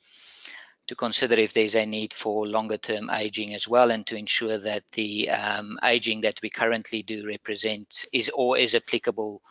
[0.88, 4.58] to consider if there's a need for longer term aging as well and to ensure
[4.58, 9.42] that the um, aging that we currently do represent is or is applicable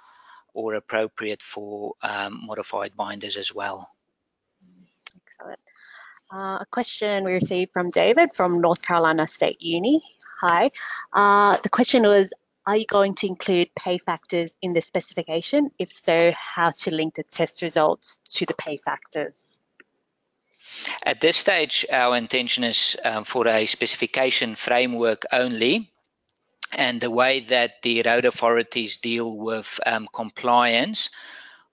[0.53, 3.87] or appropriate for um, modified binders as well.
[5.25, 5.59] Excellent.
[6.33, 10.01] Uh, a question we received from David from North Carolina State Uni.
[10.41, 10.71] Hi.
[11.13, 12.33] Uh, the question was,
[12.65, 15.69] are you going to include pay factors in the specification?
[15.77, 19.56] If so, how to link the test results to the pay factors?
[21.05, 25.91] At this stage, our intention is um, for a specification framework only.
[26.73, 31.09] And the way that the road authorities deal with um, compliance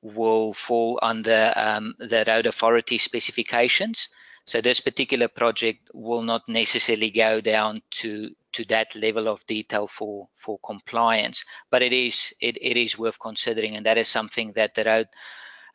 [0.03, 4.09] will fall under um, the road authority specifications.
[4.45, 9.87] So this particular project will not necessarily go down to to that level of detail
[9.87, 14.53] for for compliance, but it is it, it is worth considering, and that is something
[14.53, 15.09] that the road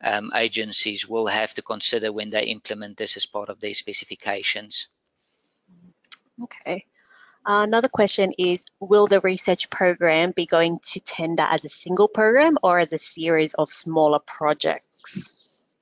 [0.04, 4.88] um, agencies will have to consider when they implement this as part of their specifications.
[6.44, 6.86] Okay.
[7.48, 12.08] Uh, another question is, will the research program be going to tender as a single
[12.08, 15.76] program or as a series of smaller projects?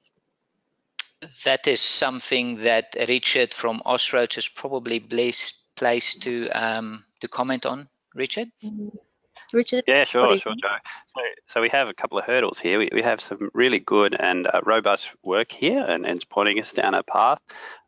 [1.43, 7.89] That is something that Richard from Austroads is probably placed to um, to comment on.
[8.13, 8.51] Richard?
[8.63, 9.06] Mm -hmm.
[9.53, 9.83] Richard?
[9.87, 10.67] Yeah, sure, sure, Joe.
[11.15, 12.79] So, so we have a couple of hurdles here.
[12.79, 16.59] We, we have some really good and uh, robust work here, and, and it's pointing
[16.59, 17.41] us down a path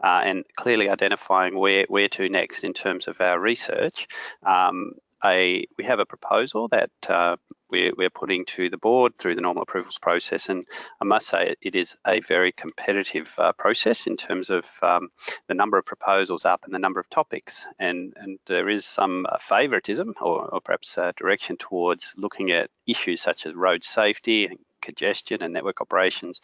[0.04, 4.08] uh, and clearly identifying where, where to next in terms of our research.
[4.46, 4.94] Um,
[5.24, 7.36] a, we have a proposal that uh,
[7.70, 10.50] we're, we're putting to the board through the normal approvals process.
[10.50, 10.66] And
[11.02, 15.10] I must say it is a very competitive uh, process in terms of um,
[15.48, 17.66] the number of proposals up and the number of topics.
[17.80, 22.70] And, and there is some uh, favoritism or, or perhaps uh, direction towards looking at
[22.88, 26.42] issues such as road safety and congestion and network operations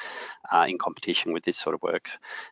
[0.51, 2.09] uh, in competition with this sort of work.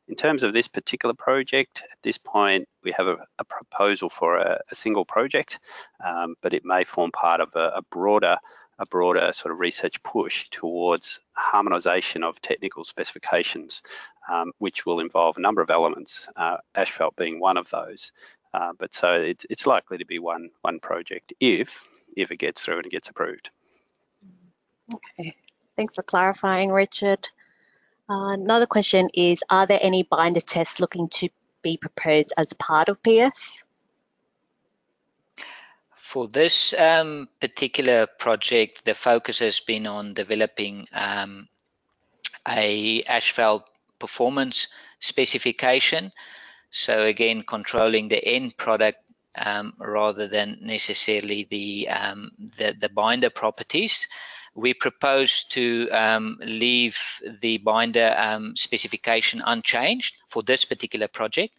[0.08, 4.38] In terms of this particular project, at this point, we have a, a proposal for
[4.38, 5.60] a, a single project,
[6.06, 8.38] um, but it may form part of a, a broader
[8.80, 13.84] a broader sort of research push towards harmonisation of technical specifications,
[14.32, 18.12] um, which will involve a number of elements, uh, asphalt being one of those.
[18.54, 21.84] Uh, but so it's, it's likely to be one one project if
[22.16, 23.50] if it gets through and it gets approved.
[24.94, 25.34] Okay,
[25.76, 27.30] thanks for clarifying, Richard.
[28.10, 31.30] Uh, another question is, are there any binder tests looking to
[31.62, 33.64] be proposed as part of PS?
[35.96, 41.48] For this um, particular project, the focus has been on developing um,
[42.48, 43.68] a asphalt
[44.00, 44.68] performance
[45.00, 46.12] specification.
[46.70, 49.00] So again, controlling the end product
[49.38, 54.08] um, rather than necessarily the, um, the, the binder properties.
[54.56, 56.98] We propose to um, leave
[57.42, 61.56] the binder um, specification unchanged for this particular project.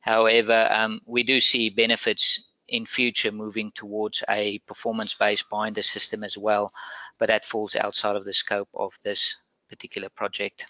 [0.00, 6.38] However, um, we do see benefits in future moving towards a performance-based binder system as
[6.38, 6.72] well,
[7.18, 9.36] but that falls outside of the scope of this
[9.68, 10.66] particular project.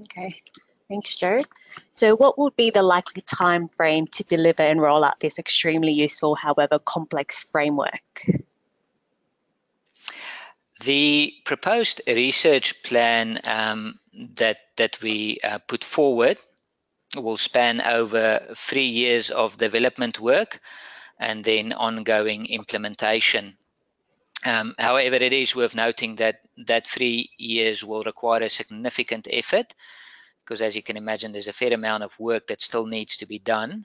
[0.00, 0.40] Okay,
[0.88, 1.44] thanks, Joe.
[1.92, 5.92] So what would be the likely time frame to deliver and roll out this extremely
[5.92, 8.26] useful, however complex framework?
[10.80, 13.98] The proposed research plan um,
[14.36, 16.38] that that we uh, put forward
[17.16, 20.60] will span over three years of development work
[21.18, 23.56] and then ongoing implementation.
[24.44, 29.74] Um, however, it is worth noting that that three years will require a significant effort
[30.44, 33.26] because, as you can imagine, there's a fair amount of work that still needs to
[33.26, 33.84] be done.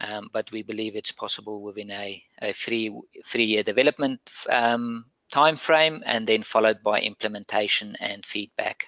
[0.00, 2.92] Um, but we believe it's possible within a, a three
[3.24, 4.20] three year development
[4.50, 8.86] um, time frame and then followed by implementation and feedback.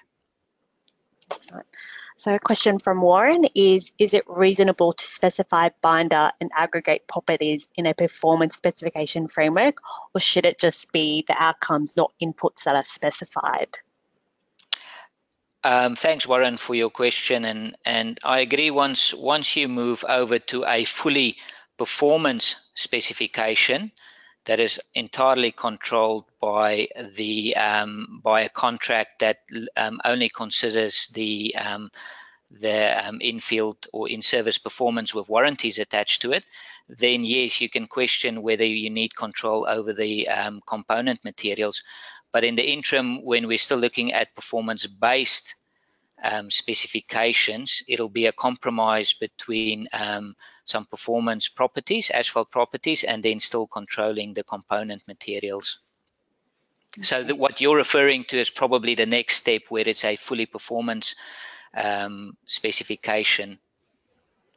[2.15, 7.69] So a question from Warren is, is it reasonable to specify binder and aggregate properties
[7.75, 9.77] in a performance specification framework,
[10.15, 13.77] or should it just be the outcomes, not inputs that are specified?
[15.63, 18.71] Um, thanks, Warren, for your question, and and I agree.
[18.71, 21.37] Once once you move over to a fully
[21.77, 23.91] performance specification,
[24.47, 29.39] that is entirely controlled by the um, by a contract that
[29.75, 31.91] um, only considers the um,
[32.49, 36.45] the um, in-field or in-service performance with warranties attached to it,
[36.87, 41.83] then yes, you can question whether you need control over the um, component materials.
[42.31, 45.55] But in the interim, when we're still looking at performance-based
[46.23, 53.39] um, specifications, it'll be a compromise between um, some performance properties, asphalt properties, and then
[53.39, 55.79] still controlling the component materials.
[57.01, 60.47] So the, what you're referring to is probably the next step where it's a fully
[60.47, 61.15] performance
[61.75, 63.59] um, specification,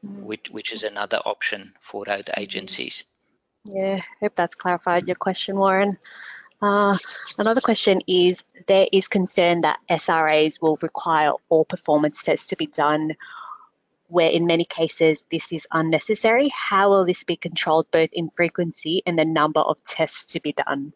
[0.05, 0.23] mm.
[0.23, 2.39] which, which is another option for road mm.
[2.41, 3.05] agencies.
[3.75, 5.99] Yeah, hope that's clarified your question, Warren.
[6.63, 6.97] Uh,
[7.39, 12.67] another question is there is concern that SRAs will require all performance tests to be
[12.67, 13.13] done,
[14.09, 16.51] where in many cases this is unnecessary.
[16.55, 20.53] How will this be controlled both in frequency and the number of tests to be
[20.53, 20.93] done?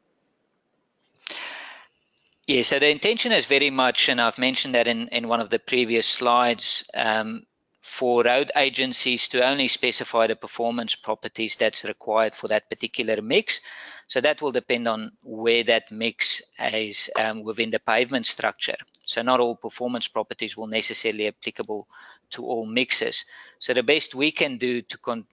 [2.47, 5.49] Yeah, so the intention is very much, and I've mentioned that in, in one of
[5.49, 7.47] the previous slides, um,
[7.81, 13.61] for road agencies to only specify the performance properties that's required for that particular mix.
[14.07, 18.77] So that will depend on where that mix is um, within the pavement structure.
[19.01, 21.89] So not all performance properties will necessarily applicable
[22.31, 23.25] to all mixes.
[23.59, 25.27] So the best we can do to con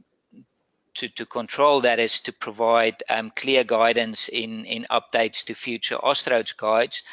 [0.94, 5.96] to, to control that is to provide um, clear guidance in, in updates to future
[5.98, 7.04] Austroads guides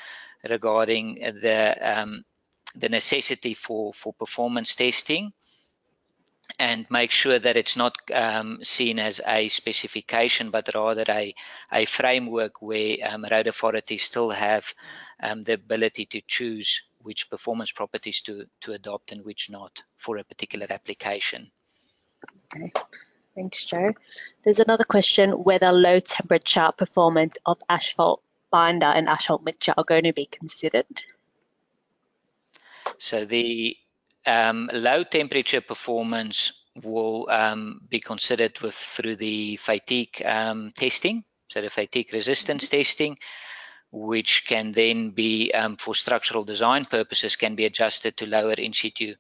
[0.49, 2.25] regarding the um,
[2.75, 5.33] the necessity for, for performance testing
[6.59, 11.35] and make sure that it's not um, seen as a specification, but rather a,
[11.73, 14.73] a framework where um, road authorities still have
[15.23, 20.17] um, the ability to choose which performance properties to, to adopt and which not for
[20.17, 21.51] a particular application.
[22.57, 22.73] Okay.
[23.35, 23.93] Thanks, Joe.
[24.43, 30.05] There's another question whether low temperature performance of asphalt binder and asphalt mixture are going
[30.05, 31.05] to be considered.
[32.99, 33.77] So the
[34.27, 36.53] um, low temperature performance
[36.83, 42.77] will um, be considered with through the fatigue um, testing, so the fatigue resistance mm-hmm.
[42.77, 43.19] testing,
[43.91, 48.73] which can then be um, for structural design purposes can be adjusted to lower in
[48.73, 49.15] situ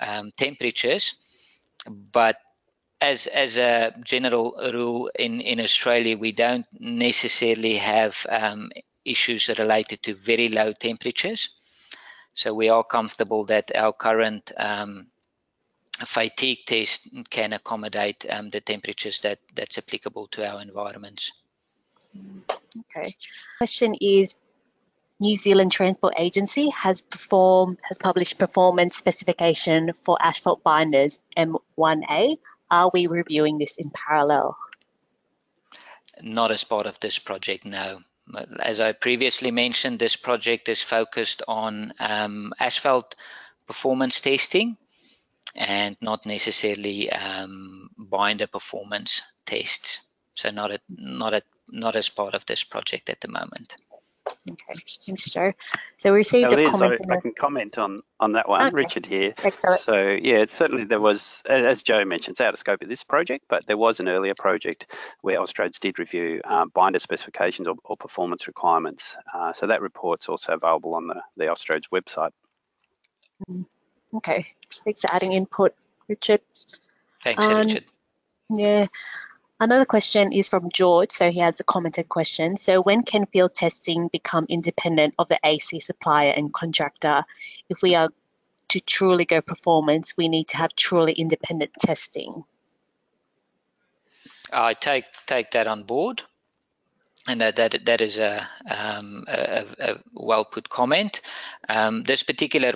[0.00, 1.14] um, temperatures.
[2.12, 2.36] But
[3.00, 8.70] as as a general rule in in Australia, we don't necessarily have um,
[9.04, 11.50] issues related to very low temperatures.
[12.38, 15.08] So we are comfortable that our current um,
[16.06, 21.32] fatigue test can accommodate um, the temperatures that that's applicable to our environments.
[22.78, 23.12] Okay.
[23.58, 24.36] Question is
[25.18, 32.36] New Zealand Transport Agency has performed has published performance specification for asphalt binders M1A
[32.70, 34.56] are we reviewing this in parallel?
[36.22, 37.98] Not as part of this project, no.
[38.60, 43.14] As I previously mentioned, this project is focused on um, asphalt
[43.66, 44.76] performance testing
[45.54, 50.00] and not necessarily um, binder performance tests.
[50.34, 53.74] so not a, not a, not as part of this project at the moment.
[54.50, 55.52] Okay, thanks, Joe.
[55.96, 56.98] So we received a comment.
[57.10, 58.62] I, I can comment on on that one.
[58.66, 58.74] Okay.
[58.74, 59.34] Richard here.
[59.42, 59.80] Excellent.
[59.80, 63.44] So yeah, certainly there was, as Joe mentioned, it's out of scope of this project,
[63.48, 67.96] but there was an earlier project where Austroads did review um, binder specifications or, or
[67.96, 69.16] performance requirements.
[69.34, 72.30] Uh, so that report's also available on the the Austroads website.
[74.14, 74.44] Okay,
[74.84, 75.74] thanks for adding input,
[76.08, 76.40] Richard.
[77.22, 77.86] Thanks, Um, Richard.
[78.50, 78.86] Yeah.
[79.60, 81.10] Another question is from George.
[81.10, 82.56] So he has a commented question.
[82.56, 87.24] So when can field testing become independent of the AC supplier and contractor?
[87.68, 88.10] If we are
[88.68, 92.44] to truly go performance, we need to have truly independent testing.
[94.52, 96.22] I take take that on board,
[97.28, 101.20] and that that, that is a, um, a, a well put comment.
[101.68, 102.74] Um, this particular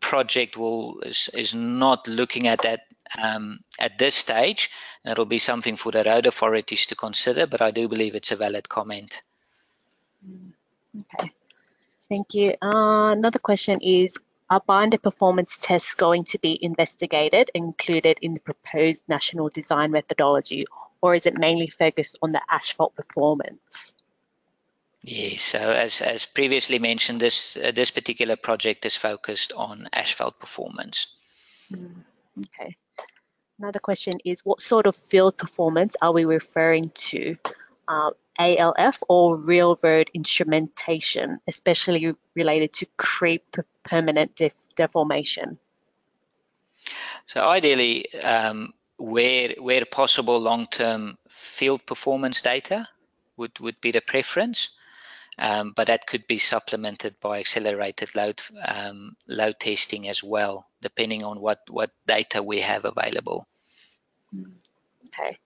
[0.00, 2.80] project will is, is not looking at that
[3.18, 4.70] um, at this stage,
[5.04, 7.46] and it'll be something for the road authorities to consider.
[7.46, 9.22] But I do believe it's a valid comment.
[11.14, 11.30] Okay,
[12.08, 12.50] thank you.
[12.62, 14.16] Uh, another question is,
[14.50, 20.64] are binder performance tests going to be investigated, included in the proposed national design methodology,
[21.00, 23.94] or is it mainly focused on the asphalt performance?
[25.02, 25.42] Yes.
[25.42, 31.14] So as as previously mentioned, this uh, this particular project is focused on asphalt performance.
[31.72, 32.76] Okay.
[33.64, 37.34] Another question is, what sort of field performance are we referring to?
[37.88, 45.56] Uh, ALF or real road instrumentation, especially related to creep permanent def- deformation?
[47.24, 52.86] So ideally, um, where where possible, long-term field performance data
[53.38, 54.68] would would be the preference,
[55.38, 61.24] um, but that could be supplemented by accelerated load um, load testing as well, depending
[61.24, 63.48] on what what data we have available.
[65.08, 65.36] Okay.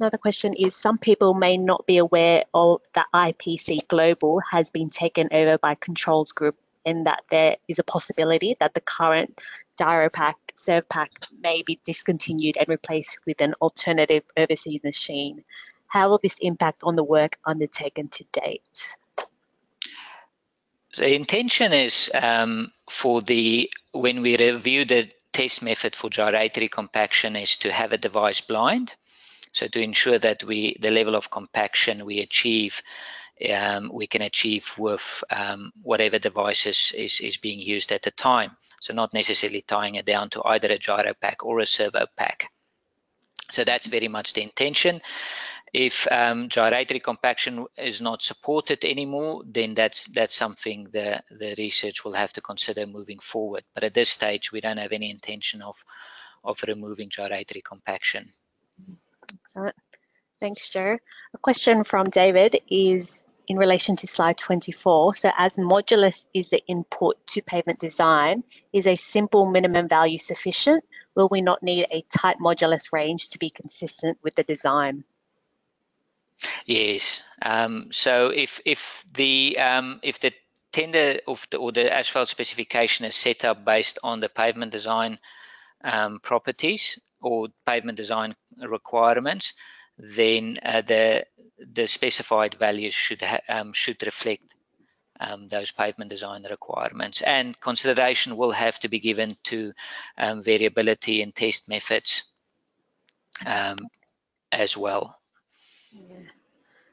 [0.00, 4.90] Another question is some people may not be aware of that IPC Global has been
[4.90, 9.40] taken over by Controls Group and that there is a possibility that the current
[9.78, 11.08] Gyropac Servopac
[11.40, 15.44] may be discontinued and replaced with an alternative overseas machine.
[15.88, 18.88] How will this impact on the work undertaken to date?
[20.96, 27.36] The intention is um, for the when we review the test method for gyratory compaction
[27.36, 28.94] is to have a device blind.
[29.52, 32.82] So to ensure that we the level of compaction we achieve,
[33.54, 38.10] um, we can achieve with um, whatever device is, is, is being used at the
[38.12, 38.56] time.
[38.80, 42.48] So not necessarily tying it down to either a Gyropac or a servo pack.
[43.50, 45.00] So that's very much the intention.
[45.74, 52.04] If um, gyratory compaction is not supported anymore, then that's that's something the the research
[52.04, 53.64] will have to consider moving forward.
[53.74, 55.84] But at this stage, we don't have any intention of
[56.44, 58.30] of removing gyratory compaction.
[59.34, 59.74] Excellent.
[60.38, 60.96] Thanks, Joe.
[61.34, 65.16] A question from David is in relation to slide 24.
[65.16, 70.84] So as modulus is the input to pavement design, is a simple minimum value sufficient?
[71.16, 75.04] Will we not need a tight modulus range to be consistent with the design?
[76.66, 77.22] Yes.
[77.42, 80.32] Um, so if if the um, if the
[80.72, 85.18] tender of the, or the asphalt specification is set up based on the pavement design
[85.84, 89.54] um, properties or pavement design requirements,
[89.98, 91.24] then uh, the
[91.58, 94.54] the specified values should um, should reflect
[95.20, 97.22] um, those pavement design requirements.
[97.22, 99.72] And consideration will have to be given to
[100.18, 102.24] um, variability in test methods
[104.52, 105.18] as well.
[105.94, 106.16] Yeah.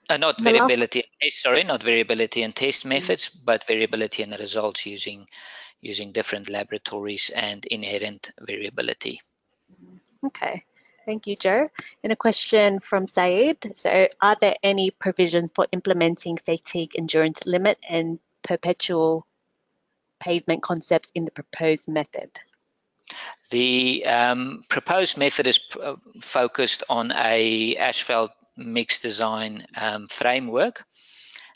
[0.10, 4.30] Uh, not The last- variability, eh, sorry, not variability in test methods, but variability in
[4.30, 5.28] the results using
[5.84, 9.20] using different laboratories and inherent variability.
[10.24, 10.64] Okay.
[11.06, 11.70] Thank you, Joe.
[12.04, 13.76] And a question from Saeed.
[13.76, 19.26] So, are there any provisions for implementing fatigue endurance limit and perpetual
[20.20, 22.30] pavement concepts in the proposed method?
[23.50, 28.32] The um, proposed method is uh, focused on a asphalt
[28.66, 30.84] mix design um, framework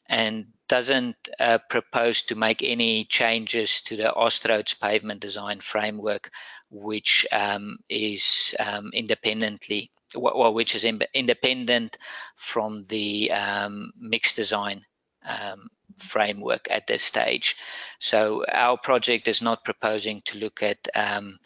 [0.09, 6.31] and doesn't uh, propose to make any changes to the Austroads pavement design framework,
[6.69, 11.97] which um, is um, independently, well, which is in, independent
[12.35, 14.83] from the um, mix design
[15.27, 17.55] um, framework at this stage.
[17.99, 21.37] So our project is not proposing to look at um,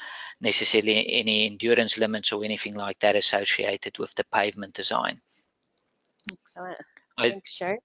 [0.41, 5.21] necessarily any endurance limits or anything like that associated with the pavement design.
[6.31, 6.77] Excellent.
[7.17, 7.77] I- Thanks, Joe.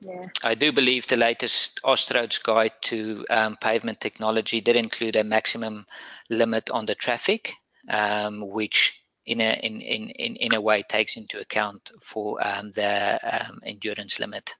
[0.00, 0.26] Yeah.
[0.42, 5.86] I do believe the latest Austroads guide to um, pavement technology did include a maximum
[6.28, 7.52] limit on the traffic,
[7.88, 12.72] um, which in a in in in, in a way takes into account for um,
[12.72, 14.56] the um, endurance limit.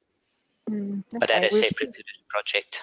[0.70, 1.18] Mm, okay.
[1.18, 2.82] But that is separate received- to this project.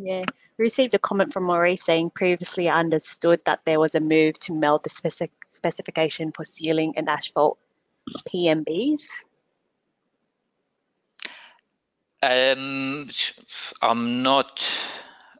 [0.00, 0.22] Yeah,
[0.58, 4.38] we received a comment from Maurice saying previously I understood that there was a move
[4.40, 7.58] to meld the specific specification for sealing and asphalt
[8.28, 9.00] PMBs.
[12.22, 13.08] Um,
[13.82, 14.66] I'm not.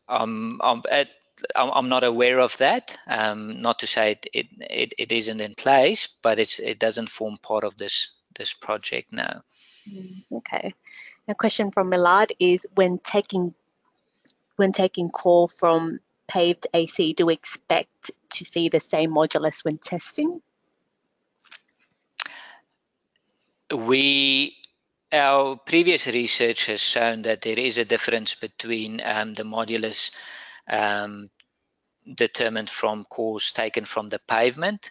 [0.08, 0.60] I'm.
[0.62, 1.08] I'm at.
[1.56, 2.96] I'm I'm not aware of that.
[3.06, 7.10] Um, not to say it, it, it, it isn't in place, but it's it doesn't
[7.10, 9.42] form part of this this project now.
[9.90, 10.74] Mm, Okay.
[11.28, 13.54] A question from Millard is when taking
[14.56, 19.78] when taking call from paved AC, do we expect to see the same modulus when
[19.78, 20.40] testing?
[23.74, 24.56] We
[25.12, 30.10] our previous research has shown that there is a difference between um, the modulus
[30.70, 31.30] um,
[32.14, 34.90] determined from cores taken from the pavement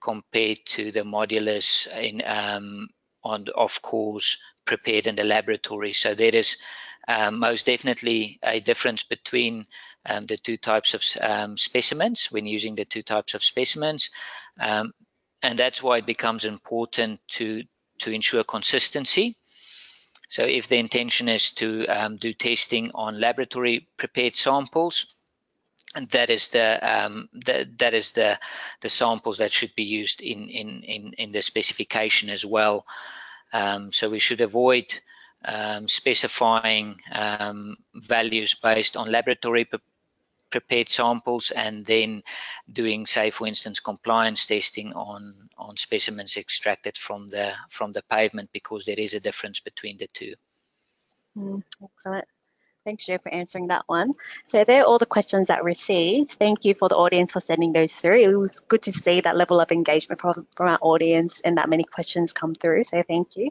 [0.00, 2.88] compared to the modulus in um,
[3.24, 5.92] on of cores prepared in the laboratory.
[5.92, 6.56] So there is
[7.08, 9.66] um, most definitely a difference between
[10.06, 14.10] um, the two types of um, specimens when using the two types of specimens,
[14.58, 17.62] and that's why it becomes important to
[17.98, 19.36] to ensure consistency.
[20.28, 25.14] So if the intention is to um, do testing on laboratory prepared samples,
[26.10, 28.38] that is the um, that that is the
[28.80, 32.86] the samples that should be used in in in, in the specification as well.
[33.52, 34.86] Um, so we should avoid
[35.44, 39.78] um, specifying um, values based on laboratory pre-
[40.56, 42.22] prepared samples and then
[42.72, 45.22] doing, say, for instance, compliance testing on
[45.58, 50.08] on specimens extracted from the from the pavement because there is a difference between the
[50.14, 50.34] two.
[51.36, 52.28] Mm, excellent.
[52.86, 54.12] Thanks, Joe, for answering that one.
[54.46, 56.30] So they're all the questions that received.
[56.30, 58.30] Thank you for the audience for sending those through.
[58.30, 61.68] It was good to see that level of engagement from, from our audience and that
[61.68, 62.84] many questions come through.
[62.84, 63.50] So thank you.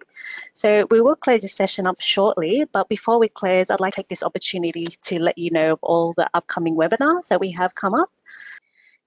[0.53, 3.97] So we will close this session up shortly, but before we close, I'd like to
[3.97, 7.75] take this opportunity to let you know of all the upcoming webinars that we have
[7.75, 8.09] come up.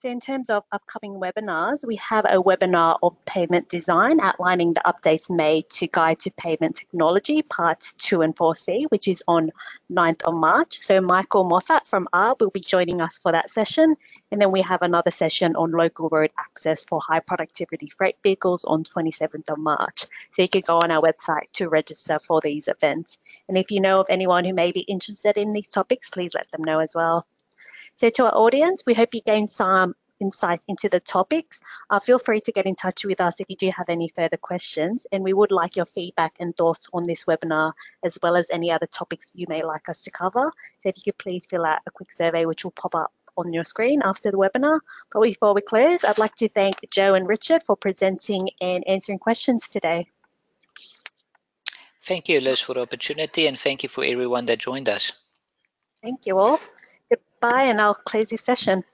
[0.01, 4.83] So in terms of upcoming webinars, we have a webinar of pavement design outlining the
[4.87, 9.51] updates made to Guide to Pavement Technology, parts 2 and 4C, which is on
[9.91, 10.79] 9th of March.
[10.79, 13.97] So Michael Moffatt from ARRB will be joining us for that session.
[14.31, 18.65] And then we have another session on local road access for high productivity freight vehicles
[18.67, 20.07] on 27th of March.
[20.31, 23.19] So you can go on our website to register for these events.
[23.49, 26.49] And if you know of anyone who may be interested in these topics, please let
[26.53, 27.27] them know as well.
[27.99, 31.59] So to our audience, we hope you gained some insights into the topics.
[31.91, 34.37] Uh, feel free to get in touch with us if you do have any further
[34.37, 35.05] questions.
[35.11, 37.73] And we would like your feedback and thoughts on this webinar,
[38.05, 40.53] as well as any other topics you may like us to cover.
[40.79, 43.53] So if you could please fill out a quick survey, which will pop up on
[43.53, 44.79] your screen after the webinar.
[45.11, 49.19] But before we close, I'd like to thank Joe and Richard for presenting and answering
[49.19, 50.07] questions today.
[52.05, 55.13] Thank you, Liz, for the opportunity, and thank you for everyone that joined us.
[56.01, 56.61] Thank you all.
[57.41, 58.85] Goodbye, and I'll close the session.